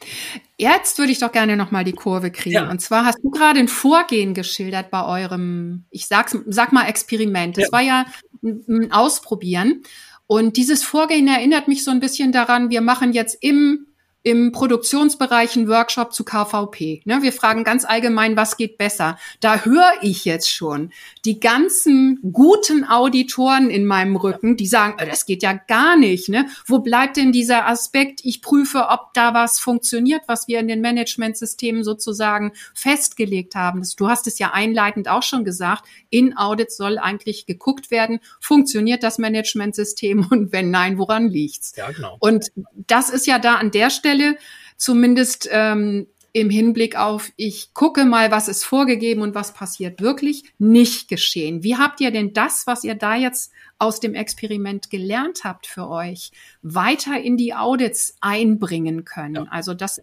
Jetzt 0.58 0.98
würde 0.98 1.10
ich 1.10 1.20
doch 1.20 1.32
gerne 1.32 1.56
noch 1.56 1.70
mal 1.70 1.84
die 1.84 1.94
Kurve 1.94 2.30
kriegen. 2.30 2.56
Ja. 2.56 2.70
Und 2.70 2.82
zwar 2.82 3.06
hast 3.06 3.18
du 3.22 3.30
gerade 3.30 3.58
ein 3.58 3.66
Vorgehen 3.66 4.34
geschildert 4.34 4.90
bei 4.90 5.06
eurem, 5.06 5.84
ich 5.88 6.06
sag's, 6.06 6.36
sag 6.44 6.70
mal 6.72 6.86
Experiment. 6.86 7.56
Das 7.56 7.68
ja. 7.68 7.72
war 7.72 7.80
ja 7.80 8.04
ein 8.42 8.92
Ausprobieren. 8.92 9.82
Und 10.26 10.58
dieses 10.58 10.84
Vorgehen 10.84 11.28
erinnert 11.28 11.66
mich 11.66 11.82
so 11.82 11.90
ein 11.90 12.00
bisschen 12.00 12.30
daran, 12.30 12.68
wir 12.68 12.82
machen 12.82 13.14
jetzt 13.14 13.38
im 13.40 13.86
im 14.26 14.50
Produktionsbereich 14.50 15.54
einen 15.54 15.68
Workshop 15.68 16.12
zu 16.12 16.24
KVP. 16.24 17.02
Ne, 17.04 17.22
wir 17.22 17.32
fragen 17.32 17.62
ganz 17.62 17.84
allgemein, 17.84 18.36
was 18.36 18.56
geht 18.56 18.76
besser? 18.76 19.20
Da 19.38 19.60
höre 19.64 19.92
ich 20.02 20.24
jetzt 20.24 20.50
schon 20.50 20.90
die 21.24 21.38
ganzen 21.38 22.18
guten 22.32 22.82
Auditoren 22.82 23.70
in 23.70 23.86
meinem 23.86 24.16
Rücken, 24.16 24.56
die 24.56 24.66
sagen, 24.66 24.98
äh, 24.98 25.08
das 25.08 25.26
geht 25.26 25.44
ja 25.44 25.52
gar 25.52 25.96
nicht. 25.96 26.28
Ne? 26.28 26.48
Wo 26.66 26.80
bleibt 26.80 27.18
denn 27.18 27.30
dieser 27.30 27.68
Aspekt? 27.68 28.18
Ich 28.24 28.42
prüfe, 28.42 28.88
ob 28.88 29.14
da 29.14 29.32
was 29.32 29.60
funktioniert, 29.60 30.22
was 30.26 30.48
wir 30.48 30.58
in 30.58 30.66
den 30.66 30.80
Managementsystemen 30.80 31.84
sozusagen 31.84 32.50
festgelegt 32.74 33.54
haben. 33.54 33.84
Du 33.96 34.08
hast 34.08 34.26
es 34.26 34.40
ja 34.40 34.50
einleitend 34.52 35.06
auch 35.06 35.22
schon 35.22 35.44
gesagt. 35.44 35.84
In 36.10 36.36
Audits 36.36 36.76
soll 36.76 36.98
eigentlich 36.98 37.46
geguckt 37.46 37.92
werden, 37.92 38.18
funktioniert 38.40 39.04
das 39.04 39.18
Managementsystem 39.18 40.26
und 40.30 40.50
wenn 40.50 40.72
nein, 40.72 40.98
woran 40.98 41.28
liegt's? 41.28 41.74
Ja, 41.76 41.92
genau. 41.92 42.16
Und 42.18 42.46
das 42.88 43.08
ist 43.08 43.28
ja 43.28 43.38
da 43.38 43.54
an 43.54 43.70
der 43.70 43.90
Stelle 43.90 44.15
Stelle 44.16 44.38
zumindest 44.76 45.48
ähm, 45.50 46.06
im 46.32 46.50
Hinblick 46.50 46.96
auf, 46.96 47.32
ich 47.36 47.72
gucke 47.72 48.04
mal, 48.04 48.30
was 48.30 48.48
ist 48.48 48.64
vorgegeben 48.64 49.22
und 49.22 49.34
was 49.34 49.54
passiert 49.54 50.02
wirklich, 50.02 50.44
nicht 50.58 51.08
geschehen. 51.08 51.62
Wie 51.62 51.76
habt 51.76 52.00
ihr 52.02 52.10
denn 52.10 52.34
das, 52.34 52.66
was 52.66 52.84
ihr 52.84 52.94
da 52.94 53.16
jetzt 53.16 53.52
aus 53.78 54.00
dem 54.00 54.14
Experiment 54.14 54.90
gelernt 54.90 55.44
habt 55.44 55.66
für 55.66 55.88
euch, 55.88 56.32
weiter 56.60 57.18
in 57.18 57.38
die 57.38 57.54
Audits 57.54 58.18
einbringen 58.20 59.06
können? 59.06 59.46
Ja. 59.46 59.46
Also 59.50 59.72
das 59.72 60.02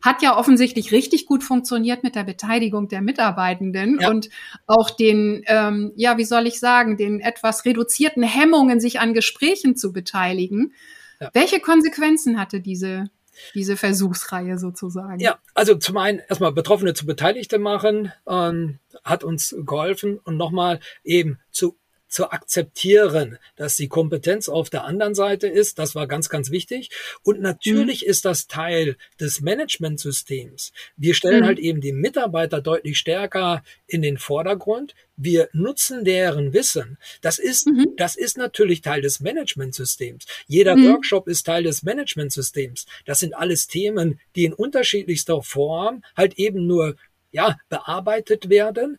hat 0.00 0.22
ja 0.22 0.36
offensichtlich 0.36 0.92
richtig 0.92 1.26
gut 1.26 1.42
funktioniert 1.42 2.04
mit 2.04 2.14
der 2.14 2.24
Beteiligung 2.24 2.86
der 2.86 3.00
Mitarbeitenden 3.00 3.98
ja. 4.00 4.08
und 4.08 4.28
auch 4.68 4.90
den, 4.90 5.42
ähm, 5.46 5.92
ja, 5.96 6.16
wie 6.16 6.24
soll 6.24 6.46
ich 6.46 6.60
sagen, 6.60 6.96
den 6.96 7.18
etwas 7.18 7.64
reduzierten 7.64 8.22
Hemmungen, 8.22 8.78
sich 8.78 9.00
an 9.00 9.14
Gesprächen 9.14 9.74
zu 9.74 9.92
beteiligen. 9.92 10.74
Ja. 11.20 11.30
Welche 11.32 11.58
Konsequenzen 11.58 12.38
hatte 12.38 12.60
diese 12.60 13.10
diese 13.54 13.76
Versuchsreihe 13.76 14.58
sozusagen. 14.58 15.20
Ja, 15.20 15.38
also 15.54 15.74
zum 15.76 15.96
einen 15.96 16.20
erstmal 16.28 16.52
Betroffene 16.52 16.94
zu 16.94 17.06
Beteiligte 17.06 17.58
machen, 17.58 18.12
ähm, 18.26 18.78
hat 19.04 19.24
uns 19.24 19.54
geholfen 19.58 20.18
und 20.18 20.36
nochmal 20.36 20.80
eben 21.04 21.38
zu 21.50 21.76
zu 22.12 22.30
akzeptieren, 22.30 23.38
dass 23.56 23.76
die 23.76 23.88
Kompetenz 23.88 24.48
auf 24.50 24.68
der 24.68 24.84
anderen 24.84 25.14
Seite 25.14 25.48
ist. 25.48 25.78
Das 25.78 25.94
war 25.94 26.06
ganz, 26.06 26.28
ganz 26.28 26.50
wichtig. 26.50 26.90
Und 27.22 27.40
natürlich 27.40 28.02
mhm. 28.02 28.10
ist 28.10 28.24
das 28.26 28.46
Teil 28.46 28.96
des 29.18 29.40
Managementsystems. 29.40 30.72
Wir 30.96 31.14
stellen 31.14 31.40
mhm. 31.40 31.46
halt 31.46 31.58
eben 31.58 31.80
die 31.80 31.92
Mitarbeiter 31.92 32.60
deutlich 32.60 32.98
stärker 32.98 33.64
in 33.86 34.02
den 34.02 34.18
Vordergrund. 34.18 34.94
Wir 35.16 35.48
nutzen 35.54 36.04
deren 36.04 36.52
Wissen. 36.52 36.98
Das 37.22 37.38
ist, 37.38 37.66
mhm. 37.66 37.94
das 37.96 38.16
ist 38.16 38.36
natürlich 38.36 38.82
Teil 38.82 39.00
des 39.00 39.20
Managementsystems. 39.20 40.26
Jeder 40.46 40.76
mhm. 40.76 40.88
Workshop 40.88 41.28
ist 41.28 41.44
Teil 41.46 41.62
des 41.62 41.82
Managementsystems. 41.82 42.84
Das 43.06 43.20
sind 43.20 43.34
alles 43.34 43.68
Themen, 43.68 44.20
die 44.36 44.44
in 44.44 44.52
unterschiedlichster 44.52 45.42
Form 45.42 46.04
halt 46.14 46.34
eben 46.34 46.66
nur 46.66 46.96
ja, 47.30 47.56
bearbeitet 47.70 48.50
werden. 48.50 48.98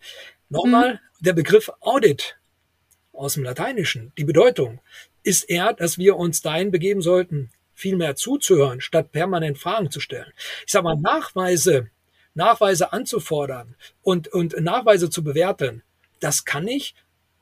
Nochmal, 0.49 0.95
mhm. 0.95 0.99
der 1.19 1.33
Begriff 1.33 1.69
Audit 1.79 2.37
aus 3.13 3.35
dem 3.35 3.43
Lateinischen, 3.43 4.11
die 4.17 4.23
Bedeutung, 4.23 4.79
ist 5.23 5.49
eher, 5.49 5.73
dass 5.73 5.97
wir 5.97 6.17
uns 6.17 6.41
dahin 6.41 6.71
begeben 6.71 7.01
sollten, 7.01 7.51
viel 7.73 7.95
mehr 7.95 8.15
zuzuhören, 8.15 8.81
statt 8.81 9.11
permanent 9.11 9.57
Fragen 9.57 9.89
zu 9.91 9.99
stellen. 9.99 10.31
Ich 10.65 10.71
sage 10.71 10.83
mal, 10.83 10.97
Nachweise, 10.97 11.89
Nachweise 12.33 12.93
anzufordern 12.93 13.75
und, 14.01 14.27
und 14.27 14.59
Nachweise 14.59 15.09
zu 15.09 15.23
bewerten, 15.23 15.83
das 16.19 16.45
kann 16.45 16.67
ich, 16.67 16.95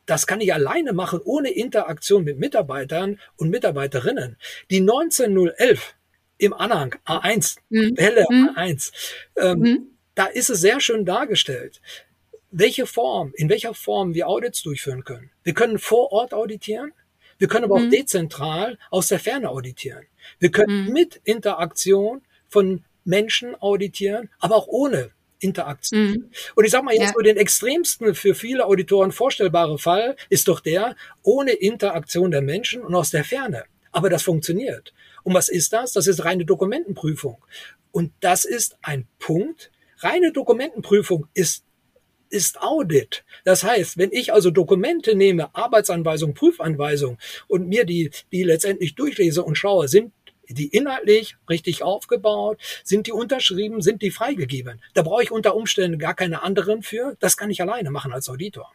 das 0.05 0.27
kann 0.27 0.41
ich 0.41 0.53
alleine 0.53 0.93
machen, 0.93 1.19
ohne 1.23 1.49
Interaktion 1.49 2.23
mit 2.23 2.39
Mitarbeitern 2.39 3.19
und 3.35 3.49
Mitarbeiterinnen. 3.49 4.37
Die 4.69 4.81
19011 4.81 5.95
im 6.37 6.53
Anhang 6.53 6.95
A1, 7.05 7.57
mhm. 7.69 7.97
Welle 7.97 8.25
mhm. 8.29 8.49
A1, 8.55 8.91
ähm, 9.37 9.59
mhm. 9.59 9.87
da 10.15 10.25
ist 10.25 10.49
es 10.49 10.61
sehr 10.61 10.79
schön 10.79 11.05
dargestellt 11.05 11.81
welche 12.51 12.85
Form, 12.85 13.33
in 13.35 13.49
welcher 13.49 13.73
Form 13.73 14.13
wir 14.13 14.27
Audits 14.27 14.61
durchführen 14.61 15.03
können. 15.03 15.30
Wir 15.43 15.53
können 15.53 15.79
vor 15.79 16.11
Ort 16.11 16.33
auditieren, 16.33 16.93
wir 17.37 17.47
können 17.47 17.65
aber 17.65 17.79
mhm. 17.79 17.87
auch 17.87 17.89
dezentral 17.89 18.77
aus 18.91 19.07
der 19.07 19.19
Ferne 19.19 19.49
auditieren. 19.49 20.05
Wir 20.39 20.51
können 20.51 20.85
mhm. 20.85 20.93
mit 20.93 21.21
Interaktion 21.23 22.21
von 22.47 22.83
Menschen 23.03 23.55
auditieren, 23.55 24.29
aber 24.39 24.55
auch 24.55 24.67
ohne 24.67 25.11
Interaktion. 25.39 26.11
Mhm. 26.11 26.29
Und 26.55 26.65
ich 26.65 26.71
sage 26.71 26.85
mal 26.85 26.93
jetzt 26.93 27.01
ja. 27.07 27.13
so 27.15 27.19
den 27.21 27.37
extremsten 27.37 28.13
für 28.13 28.35
viele 28.35 28.65
Auditoren 28.65 29.11
vorstellbare 29.11 29.79
Fall 29.79 30.15
ist 30.29 30.47
doch 30.47 30.59
der 30.59 30.95
ohne 31.23 31.51
Interaktion 31.51 32.31
der 32.31 32.41
Menschen 32.41 32.83
und 32.83 32.93
aus 32.93 33.09
der 33.09 33.23
Ferne. 33.23 33.63
Aber 33.91 34.09
das 34.09 34.23
funktioniert. 34.23 34.93
Und 35.23 35.33
was 35.33 35.49
ist 35.49 35.73
das? 35.73 35.93
Das 35.93 36.07
ist 36.07 36.23
reine 36.23 36.45
Dokumentenprüfung. 36.45 37.43
Und 37.91 38.13
das 38.19 38.45
ist 38.45 38.77
ein 38.81 39.07
Punkt. 39.19 39.71
Reine 39.97 40.31
Dokumentenprüfung 40.31 41.27
ist 41.33 41.65
ist 42.31 42.61
Audit. 42.61 43.23
Das 43.43 43.63
heißt, 43.63 43.97
wenn 43.97 44.11
ich 44.11 44.33
also 44.33 44.51
Dokumente 44.51 45.15
nehme, 45.15 45.53
Arbeitsanweisung, 45.53 46.33
Prüfanweisung 46.33 47.17
und 47.47 47.67
mir 47.67 47.85
die, 47.85 48.11
die 48.31 48.43
letztendlich 48.43 48.95
durchlese 48.95 49.43
und 49.43 49.55
schaue, 49.55 49.87
sind 49.87 50.13
die 50.49 50.67
inhaltlich 50.67 51.37
richtig 51.49 51.83
aufgebaut? 51.83 52.59
Sind 52.83 53.07
die 53.07 53.11
unterschrieben? 53.11 53.81
Sind 53.81 54.01
die 54.01 54.11
freigegeben? 54.11 54.81
Da 54.93 55.01
brauche 55.01 55.23
ich 55.23 55.31
unter 55.31 55.55
Umständen 55.55 55.99
gar 55.99 56.13
keine 56.13 56.43
anderen 56.43 56.83
für. 56.83 57.15
Das 57.19 57.37
kann 57.37 57.49
ich 57.49 57.61
alleine 57.61 57.91
machen 57.91 58.11
als 58.11 58.29
Auditor. 58.29 58.71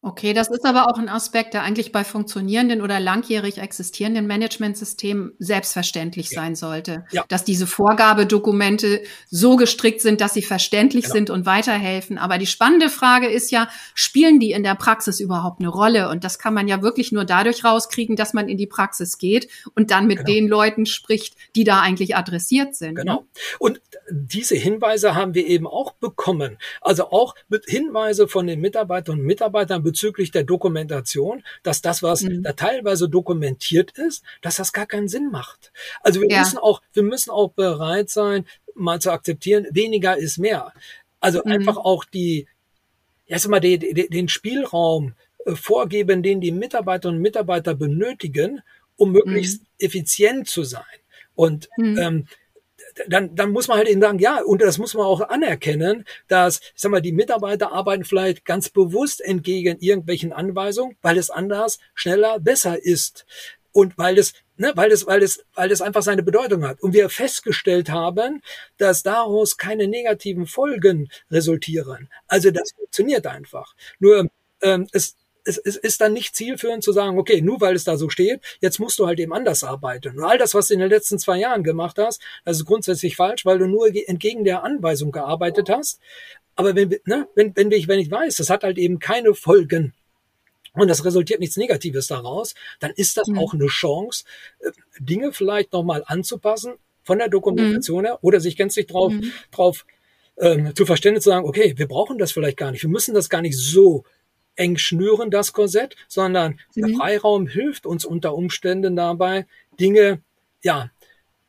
Okay, 0.00 0.32
das 0.32 0.48
ist 0.48 0.64
aber 0.64 0.88
auch 0.88 0.96
ein 0.98 1.08
Aspekt, 1.08 1.54
der 1.54 1.64
eigentlich 1.64 1.90
bei 1.90 2.04
funktionierenden 2.04 2.82
oder 2.82 3.00
langjährig 3.00 3.58
existierenden 3.58 4.28
Managementsystemen 4.28 5.32
selbstverständlich 5.40 6.30
ja. 6.30 6.40
sein 6.40 6.54
sollte. 6.54 7.04
Ja. 7.10 7.24
Dass 7.26 7.42
diese 7.42 7.66
Vorgabedokumente 7.66 9.02
so 9.28 9.56
gestrickt 9.56 10.00
sind, 10.00 10.20
dass 10.20 10.34
sie 10.34 10.42
verständlich 10.42 11.06
genau. 11.06 11.14
sind 11.14 11.30
und 11.30 11.46
weiterhelfen. 11.46 12.16
Aber 12.16 12.38
die 12.38 12.46
spannende 12.46 12.90
Frage 12.90 13.26
ist 13.26 13.50
ja, 13.50 13.68
spielen 13.92 14.38
die 14.38 14.52
in 14.52 14.62
der 14.62 14.76
Praxis 14.76 15.18
überhaupt 15.18 15.58
eine 15.60 15.68
Rolle? 15.68 16.08
Und 16.10 16.22
das 16.22 16.38
kann 16.38 16.54
man 16.54 16.68
ja 16.68 16.80
wirklich 16.80 17.10
nur 17.10 17.24
dadurch 17.24 17.64
rauskriegen, 17.64 18.14
dass 18.14 18.32
man 18.32 18.48
in 18.48 18.56
die 18.56 18.68
Praxis 18.68 19.18
geht 19.18 19.48
und 19.74 19.90
dann 19.90 20.06
mit 20.06 20.18
genau. 20.18 20.30
den 20.30 20.46
Leuten 20.46 20.86
spricht, 20.86 21.34
die 21.56 21.64
da 21.64 21.80
eigentlich 21.80 22.14
adressiert 22.14 22.76
sind. 22.76 22.94
Genau. 22.94 23.14
Ne? 23.14 23.26
Und 23.58 23.80
diese 24.10 24.54
Hinweise 24.54 25.16
haben 25.16 25.34
wir 25.34 25.46
eben 25.48 25.66
auch 25.66 25.92
bekommen. 25.94 26.56
Also 26.80 27.10
auch 27.10 27.34
mit 27.48 27.64
Hinweise 27.66 28.28
von 28.28 28.46
den 28.46 28.60
Mitarbeitern 28.60 29.18
und 29.18 29.26
Mitarbeitern 29.26 29.82
bezüglich 29.88 30.30
der 30.30 30.44
Dokumentation, 30.44 31.42
dass 31.62 31.80
das, 31.80 32.02
was 32.02 32.20
mhm. 32.20 32.42
da 32.42 32.52
teilweise 32.52 33.08
dokumentiert 33.08 33.92
ist, 33.92 34.22
dass 34.42 34.56
das 34.56 34.74
gar 34.74 34.84
keinen 34.84 35.08
Sinn 35.08 35.30
macht. 35.30 35.72
Also 36.02 36.20
wir 36.20 36.28
ja. 36.28 36.40
müssen 36.40 36.58
auch, 36.58 36.82
wir 36.92 37.02
müssen 37.02 37.30
auch 37.30 37.52
bereit 37.52 38.10
sein, 38.10 38.44
mal 38.74 39.00
zu 39.00 39.10
akzeptieren, 39.10 39.66
weniger 39.70 40.18
ist 40.18 40.36
mehr. 40.36 40.74
Also 41.20 41.40
mhm. 41.42 41.52
einfach 41.52 41.78
auch 41.78 42.04
die, 42.04 42.48
erstmal 43.24 43.60
die, 43.60 43.78
die, 43.78 44.10
den 44.10 44.28
Spielraum 44.28 45.14
äh, 45.46 45.54
vorgeben, 45.54 46.22
den 46.22 46.42
die 46.42 46.52
Mitarbeiterinnen 46.52 47.18
und 47.18 47.22
Mitarbeiter 47.22 47.74
benötigen, 47.74 48.60
um 48.96 49.12
möglichst 49.12 49.62
mhm. 49.62 49.68
effizient 49.78 50.48
zu 50.48 50.64
sein. 50.64 50.84
Und 51.34 51.70
mhm. 51.78 51.98
ähm, 51.98 52.26
dann, 53.06 53.34
dann 53.34 53.50
muss 53.50 53.68
man 53.68 53.78
halt 53.78 53.88
eben 53.88 54.00
sagen, 54.00 54.18
ja, 54.18 54.40
und 54.42 54.62
das 54.62 54.78
muss 54.78 54.94
man 54.94 55.06
auch 55.06 55.20
anerkennen, 55.20 56.04
dass, 56.26 56.60
ich 56.60 56.72
sag 56.80 56.90
mal, 56.90 57.00
die 57.00 57.12
Mitarbeiter 57.12 57.72
arbeiten 57.72 58.04
vielleicht 58.04 58.44
ganz 58.44 58.68
bewusst 58.68 59.20
entgegen 59.20 59.78
irgendwelchen 59.80 60.32
Anweisungen, 60.32 60.96
weil 61.02 61.18
es 61.18 61.30
anders, 61.30 61.78
schneller, 61.94 62.40
besser 62.40 62.82
ist. 62.82 63.26
Und 63.72 63.96
weil 63.98 64.18
es, 64.18 64.32
ne, 64.56 64.72
weil 64.74 64.90
es, 64.90 65.06
weil 65.06 65.22
es, 65.22 65.44
weil 65.54 65.70
es 65.70 65.82
einfach 65.82 66.02
seine 66.02 66.22
Bedeutung 66.22 66.66
hat. 66.66 66.80
Und 66.82 66.94
wir 66.94 67.10
festgestellt 67.10 67.90
haben, 67.90 68.42
dass 68.76 69.02
daraus 69.02 69.56
keine 69.56 69.86
negativen 69.86 70.46
Folgen 70.46 71.08
resultieren. 71.30 72.08
Also 72.26 72.50
das 72.50 72.72
funktioniert 72.72 73.26
einfach. 73.26 73.74
Nur 73.98 74.28
ähm, 74.62 74.88
es, 74.92 75.16
es, 75.48 75.58
es 75.58 75.76
ist 75.76 76.00
dann 76.00 76.12
nicht 76.12 76.36
zielführend 76.36 76.84
zu 76.84 76.92
sagen, 76.92 77.18
okay, 77.18 77.40
nur 77.40 77.60
weil 77.60 77.74
es 77.74 77.84
da 77.84 77.96
so 77.96 78.10
steht, 78.10 78.40
jetzt 78.60 78.78
musst 78.78 78.98
du 78.98 79.06
halt 79.06 79.18
eben 79.18 79.32
anders 79.32 79.64
arbeiten. 79.64 80.18
Und 80.18 80.24
all 80.24 80.38
das, 80.38 80.54
was 80.54 80.68
du 80.68 80.74
in 80.74 80.80
den 80.80 80.90
letzten 80.90 81.18
zwei 81.18 81.38
Jahren 81.38 81.64
gemacht 81.64 81.96
hast, 81.98 82.20
das 82.44 82.58
ist 82.58 82.66
grundsätzlich 82.66 83.16
falsch, 83.16 83.46
weil 83.46 83.58
du 83.58 83.66
nur 83.66 83.88
entgegen 84.06 84.44
der 84.44 84.62
Anweisung 84.62 85.10
gearbeitet 85.10 85.70
hast. 85.70 86.00
Aber 86.54 86.74
wenn, 86.74 86.90
ne, 87.04 87.26
wenn, 87.34 87.56
wenn, 87.56 87.70
ich, 87.72 87.88
wenn 87.88 87.98
ich 87.98 88.10
weiß, 88.10 88.36
das 88.36 88.50
hat 88.50 88.62
halt 88.62 88.78
eben 88.78 88.98
keine 88.98 89.34
Folgen 89.34 89.94
und 90.74 90.88
das 90.88 91.04
resultiert 91.04 91.40
nichts 91.40 91.56
Negatives 91.56 92.08
daraus, 92.08 92.54
dann 92.78 92.90
ist 92.90 93.16
das 93.16 93.28
mhm. 93.28 93.38
auch 93.38 93.54
eine 93.54 93.68
Chance, 93.68 94.24
äh, 94.60 94.70
Dinge 95.00 95.32
vielleicht 95.32 95.72
nochmal 95.72 96.02
anzupassen 96.06 96.74
von 97.04 97.18
der 97.18 97.28
Dokumentation 97.28 98.02
mhm. 98.02 98.06
her 98.06 98.18
oder 98.22 98.40
sich 98.40 98.56
gänzlich 98.56 98.86
drauf, 98.86 99.12
mhm. 99.12 99.32
drauf 99.50 99.86
ähm, 100.36 100.74
zu 100.74 100.84
verständigen, 100.84 101.22
zu 101.22 101.30
sagen, 101.30 101.46
okay, 101.46 101.74
wir 101.76 101.88
brauchen 101.88 102.18
das 102.18 102.32
vielleicht 102.32 102.58
gar 102.58 102.70
nicht, 102.70 102.82
wir 102.82 102.90
müssen 102.90 103.14
das 103.14 103.30
gar 103.30 103.40
nicht 103.40 103.56
so 103.56 104.04
eng 104.58 104.76
schnüren, 104.76 105.30
das 105.30 105.52
Korsett, 105.52 105.96
sondern 106.08 106.58
mhm. 106.74 106.80
der 106.80 106.96
Freiraum 106.96 107.46
hilft 107.46 107.86
uns 107.86 108.04
unter 108.04 108.34
Umständen 108.34 108.96
dabei, 108.96 109.46
Dinge, 109.78 110.20
ja, 110.62 110.90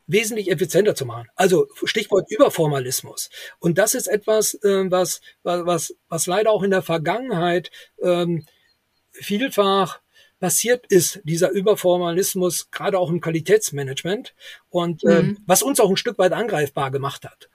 wesentlich 0.08 0.50
effizienter 0.50 0.96
zu 0.96 1.06
machen. 1.06 1.28
Also 1.36 1.68
Stichwort 1.84 2.32
Überformalismus. 2.32 3.30
Und 3.60 3.78
das 3.78 3.94
ist 3.94 4.08
etwas, 4.08 4.56
äh, 4.64 4.90
was, 4.90 5.22
was, 5.44 5.96
was 6.08 6.26
leider 6.26 6.52
auch 6.52 6.64
in 6.64 6.72
der 6.72 6.82
Vergangenheit 6.82 7.70
ähm, 8.02 8.46
vielfach 9.12 10.00
passiert 10.40 10.86
ist, 10.88 11.20
dieser 11.24 11.52
Überformalismus, 11.52 12.72
gerade 12.72 12.98
auch 12.98 13.10
im 13.10 13.22
Qualitätsmanagement 13.22 14.34
und 14.70 15.04
ähm, 15.04 15.28
mhm. 15.28 15.38
was 15.46 15.62
uns 15.62 15.80
auch 15.80 15.90
ein 15.90 15.98
Stück 15.98 16.18
weit 16.18 16.34
angreifbar 16.34 16.92
gemacht 16.92 17.26
hat. 17.26 17.50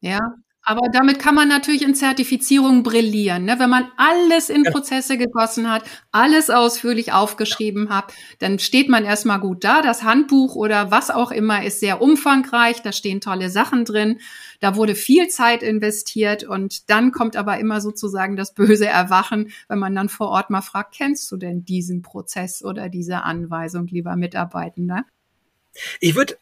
Ja, 0.00 0.36
aber 0.68 0.88
damit 0.88 1.20
kann 1.20 1.36
man 1.36 1.46
natürlich 1.46 1.82
in 1.82 1.94
Zertifizierung 1.94 2.82
brillieren. 2.82 3.44
Ne? 3.44 3.60
Wenn 3.60 3.70
man 3.70 3.88
alles 3.96 4.50
in 4.50 4.64
Prozesse 4.64 5.16
gegossen 5.16 5.70
hat, 5.70 5.84
alles 6.10 6.50
ausführlich 6.50 7.12
aufgeschrieben 7.12 7.88
hat, 7.88 8.12
dann 8.40 8.58
steht 8.58 8.88
man 8.88 9.04
erstmal 9.04 9.38
gut 9.38 9.62
da. 9.62 9.80
Das 9.80 10.02
Handbuch 10.02 10.56
oder 10.56 10.90
was 10.90 11.12
auch 11.12 11.30
immer 11.30 11.64
ist 11.64 11.78
sehr 11.78 12.02
umfangreich. 12.02 12.82
Da 12.82 12.90
stehen 12.90 13.20
tolle 13.20 13.48
Sachen 13.48 13.84
drin. 13.84 14.18
Da 14.58 14.74
wurde 14.74 14.96
viel 14.96 15.28
Zeit 15.28 15.62
investiert 15.62 16.42
und 16.42 16.90
dann 16.90 17.12
kommt 17.12 17.36
aber 17.36 17.58
immer 17.58 17.80
sozusagen 17.80 18.34
das 18.34 18.52
böse 18.52 18.86
Erwachen, 18.86 19.52
wenn 19.68 19.78
man 19.78 19.94
dann 19.94 20.08
vor 20.08 20.30
Ort 20.30 20.50
mal 20.50 20.62
fragt, 20.62 20.96
kennst 20.96 21.30
du 21.30 21.36
denn 21.36 21.64
diesen 21.64 22.02
Prozess 22.02 22.64
oder 22.64 22.88
diese 22.88 23.22
Anweisung, 23.22 23.86
lieber 23.86 24.16
Mitarbeitender? 24.16 25.04
Ich 26.00 26.14
würde, 26.14 26.38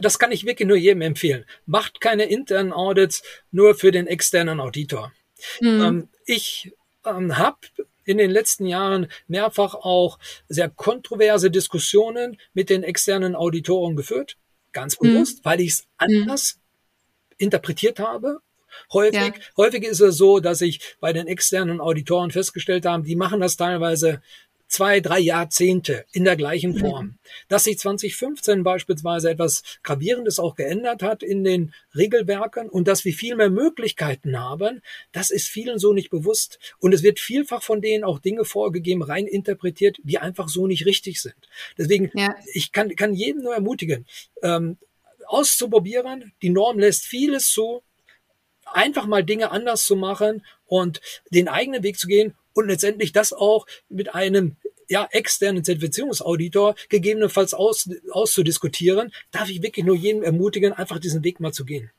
das 0.00 0.18
kann 0.18 0.32
ich 0.32 0.44
wirklich 0.44 0.68
nur 0.68 0.76
jedem 0.76 1.02
empfehlen. 1.02 1.44
Macht 1.66 2.00
keine 2.00 2.24
internen 2.24 2.72
Audits 2.72 3.22
nur 3.50 3.74
für 3.74 3.90
den 3.90 4.06
externen 4.06 4.60
Auditor. 4.60 5.12
Mhm. 5.60 5.82
Ähm, 5.82 6.08
ich 6.26 6.72
ähm, 7.04 7.36
habe 7.38 7.58
in 8.04 8.18
den 8.18 8.30
letzten 8.30 8.66
Jahren 8.66 9.08
mehrfach 9.26 9.74
auch 9.74 10.18
sehr 10.48 10.68
kontroverse 10.68 11.50
Diskussionen 11.50 12.38
mit 12.54 12.70
den 12.70 12.82
externen 12.82 13.34
Auditoren 13.34 13.96
geführt. 13.96 14.36
Ganz 14.72 14.98
mhm. 15.00 15.14
bewusst, 15.14 15.38
mhm. 15.38 15.44
weil 15.44 15.60
ich 15.60 15.70
es 15.70 15.86
anders 15.96 16.56
mhm. 16.56 17.34
interpretiert 17.38 17.98
habe 17.98 18.40
Häufig, 18.92 19.14
ja. 19.14 19.32
häufig 19.56 19.84
ist 19.84 20.00
es 20.00 20.16
so, 20.16 20.40
dass 20.40 20.60
ich 20.60 20.96
bei 21.00 21.12
den 21.12 21.26
externen 21.26 21.80
Auditoren 21.80 22.30
festgestellt 22.30 22.86
habe, 22.86 23.04
die 23.04 23.16
machen 23.16 23.40
das 23.40 23.56
teilweise 23.56 24.22
zwei, 24.68 25.00
drei 25.00 25.18
Jahrzehnte 25.18 26.04
in 26.12 26.24
der 26.24 26.36
gleichen 26.36 26.72
mhm. 26.72 26.78
Form. 26.78 27.18
Dass 27.48 27.64
sich 27.64 27.78
2015 27.78 28.62
beispielsweise 28.62 29.30
etwas 29.30 29.62
Gravierendes 29.82 30.38
auch 30.38 30.54
geändert 30.54 31.02
hat 31.02 31.22
in 31.22 31.42
den 31.42 31.74
Regelwerken 31.96 32.68
und 32.68 32.86
dass 32.86 33.04
wir 33.04 33.14
viel 33.14 33.34
mehr 33.34 33.50
Möglichkeiten 33.50 34.38
haben, 34.38 34.82
das 35.12 35.30
ist 35.30 35.48
vielen 35.48 35.78
so 35.78 35.92
nicht 35.92 36.10
bewusst. 36.10 36.58
Und 36.78 36.92
es 36.92 37.02
wird 37.02 37.18
vielfach 37.18 37.62
von 37.62 37.80
denen 37.80 38.04
auch 38.04 38.18
Dinge 38.18 38.44
vorgegeben, 38.44 39.02
rein 39.02 39.26
interpretiert, 39.26 39.98
die 40.02 40.18
einfach 40.18 40.48
so 40.48 40.66
nicht 40.66 40.86
richtig 40.86 41.20
sind. 41.20 41.36
Deswegen, 41.76 42.10
ja. 42.14 42.36
ich 42.52 42.72
kann, 42.72 42.94
kann 42.94 43.14
jeden 43.14 43.42
nur 43.42 43.54
ermutigen, 43.54 44.06
ähm, 44.42 44.76
auszuprobieren. 45.26 46.32
Die 46.42 46.50
Norm 46.50 46.78
lässt 46.78 47.06
vieles 47.06 47.50
zu, 47.50 47.82
einfach 48.66 49.06
mal 49.06 49.24
Dinge 49.24 49.50
anders 49.50 49.86
zu 49.86 49.96
machen 49.96 50.44
und 50.66 51.00
den 51.30 51.48
eigenen 51.48 51.82
Weg 51.82 51.98
zu 51.98 52.06
gehen 52.06 52.34
und 52.58 52.68
letztendlich 52.68 53.12
das 53.12 53.32
auch 53.32 53.66
mit 53.88 54.14
einem 54.14 54.56
ja, 54.88 55.06
externen 55.12 55.62
Zertifizierungsauditor 55.62 56.74
gegebenenfalls 56.88 57.54
aus, 57.54 57.88
auszudiskutieren, 58.10 59.12
darf 59.30 59.48
ich 59.48 59.62
wirklich 59.62 59.84
nur 59.84 59.94
jedem 59.94 60.22
ermutigen, 60.22 60.72
einfach 60.72 60.98
diesen 60.98 61.22
Weg 61.22 61.40
mal 61.40 61.52
zu 61.52 61.64
gehen. 61.64 61.90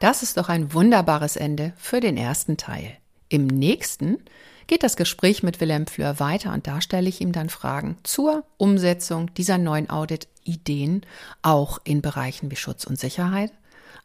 Das 0.00 0.22
ist 0.22 0.36
doch 0.36 0.48
ein 0.48 0.74
wunderbares 0.74 1.36
Ende 1.36 1.72
für 1.76 2.00
den 2.00 2.16
ersten 2.16 2.56
Teil. 2.56 2.98
Im 3.28 3.46
nächsten 3.46 4.18
geht 4.66 4.82
das 4.82 4.96
Gespräch 4.96 5.42
mit 5.42 5.60
Wilhelm 5.60 5.86
Fleur 5.86 6.18
weiter 6.18 6.52
und 6.52 6.66
da 6.66 6.80
stelle 6.80 7.08
ich 7.08 7.20
ihm 7.20 7.32
dann 7.32 7.48
Fragen 7.48 7.96
zur 8.02 8.44
Umsetzung 8.56 9.32
dieser 9.34 9.58
neuen 9.58 9.88
Audit-Ideen, 9.88 11.06
auch 11.42 11.80
in 11.84 12.02
Bereichen 12.02 12.50
wie 12.50 12.56
Schutz 12.56 12.84
und 12.84 12.98
Sicherheit. 12.98 13.52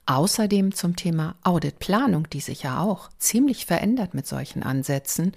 Außerdem 0.05 0.73
zum 0.73 0.95
Thema 0.95 1.35
Auditplanung, 1.43 2.29
die 2.29 2.41
sich 2.41 2.63
ja 2.63 2.79
auch 2.79 3.09
ziemlich 3.17 3.65
verändert 3.65 4.13
mit 4.13 4.27
solchen 4.27 4.63
Ansätzen. 4.63 5.33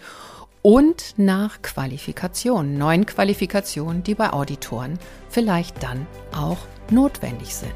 Und 0.62 1.14
nach 1.16 1.60
Qualifikationen, 1.62 2.78
neuen 2.78 3.06
Qualifikationen, 3.06 4.02
die 4.02 4.14
bei 4.14 4.32
Auditoren 4.32 4.98
vielleicht 5.28 5.82
dann 5.82 6.06
auch 6.34 6.58
notwendig 6.90 7.54
sind. 7.54 7.74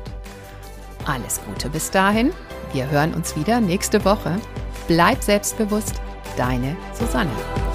Alles 1.04 1.40
Gute 1.46 1.70
bis 1.70 1.90
dahin. 1.90 2.32
Wir 2.72 2.90
hören 2.90 3.14
uns 3.14 3.36
wieder 3.36 3.60
nächste 3.60 4.04
Woche. 4.04 4.36
Bleib 4.88 5.22
selbstbewusst 5.22 6.00
Deine 6.36 6.76
Susanne. 6.94 7.67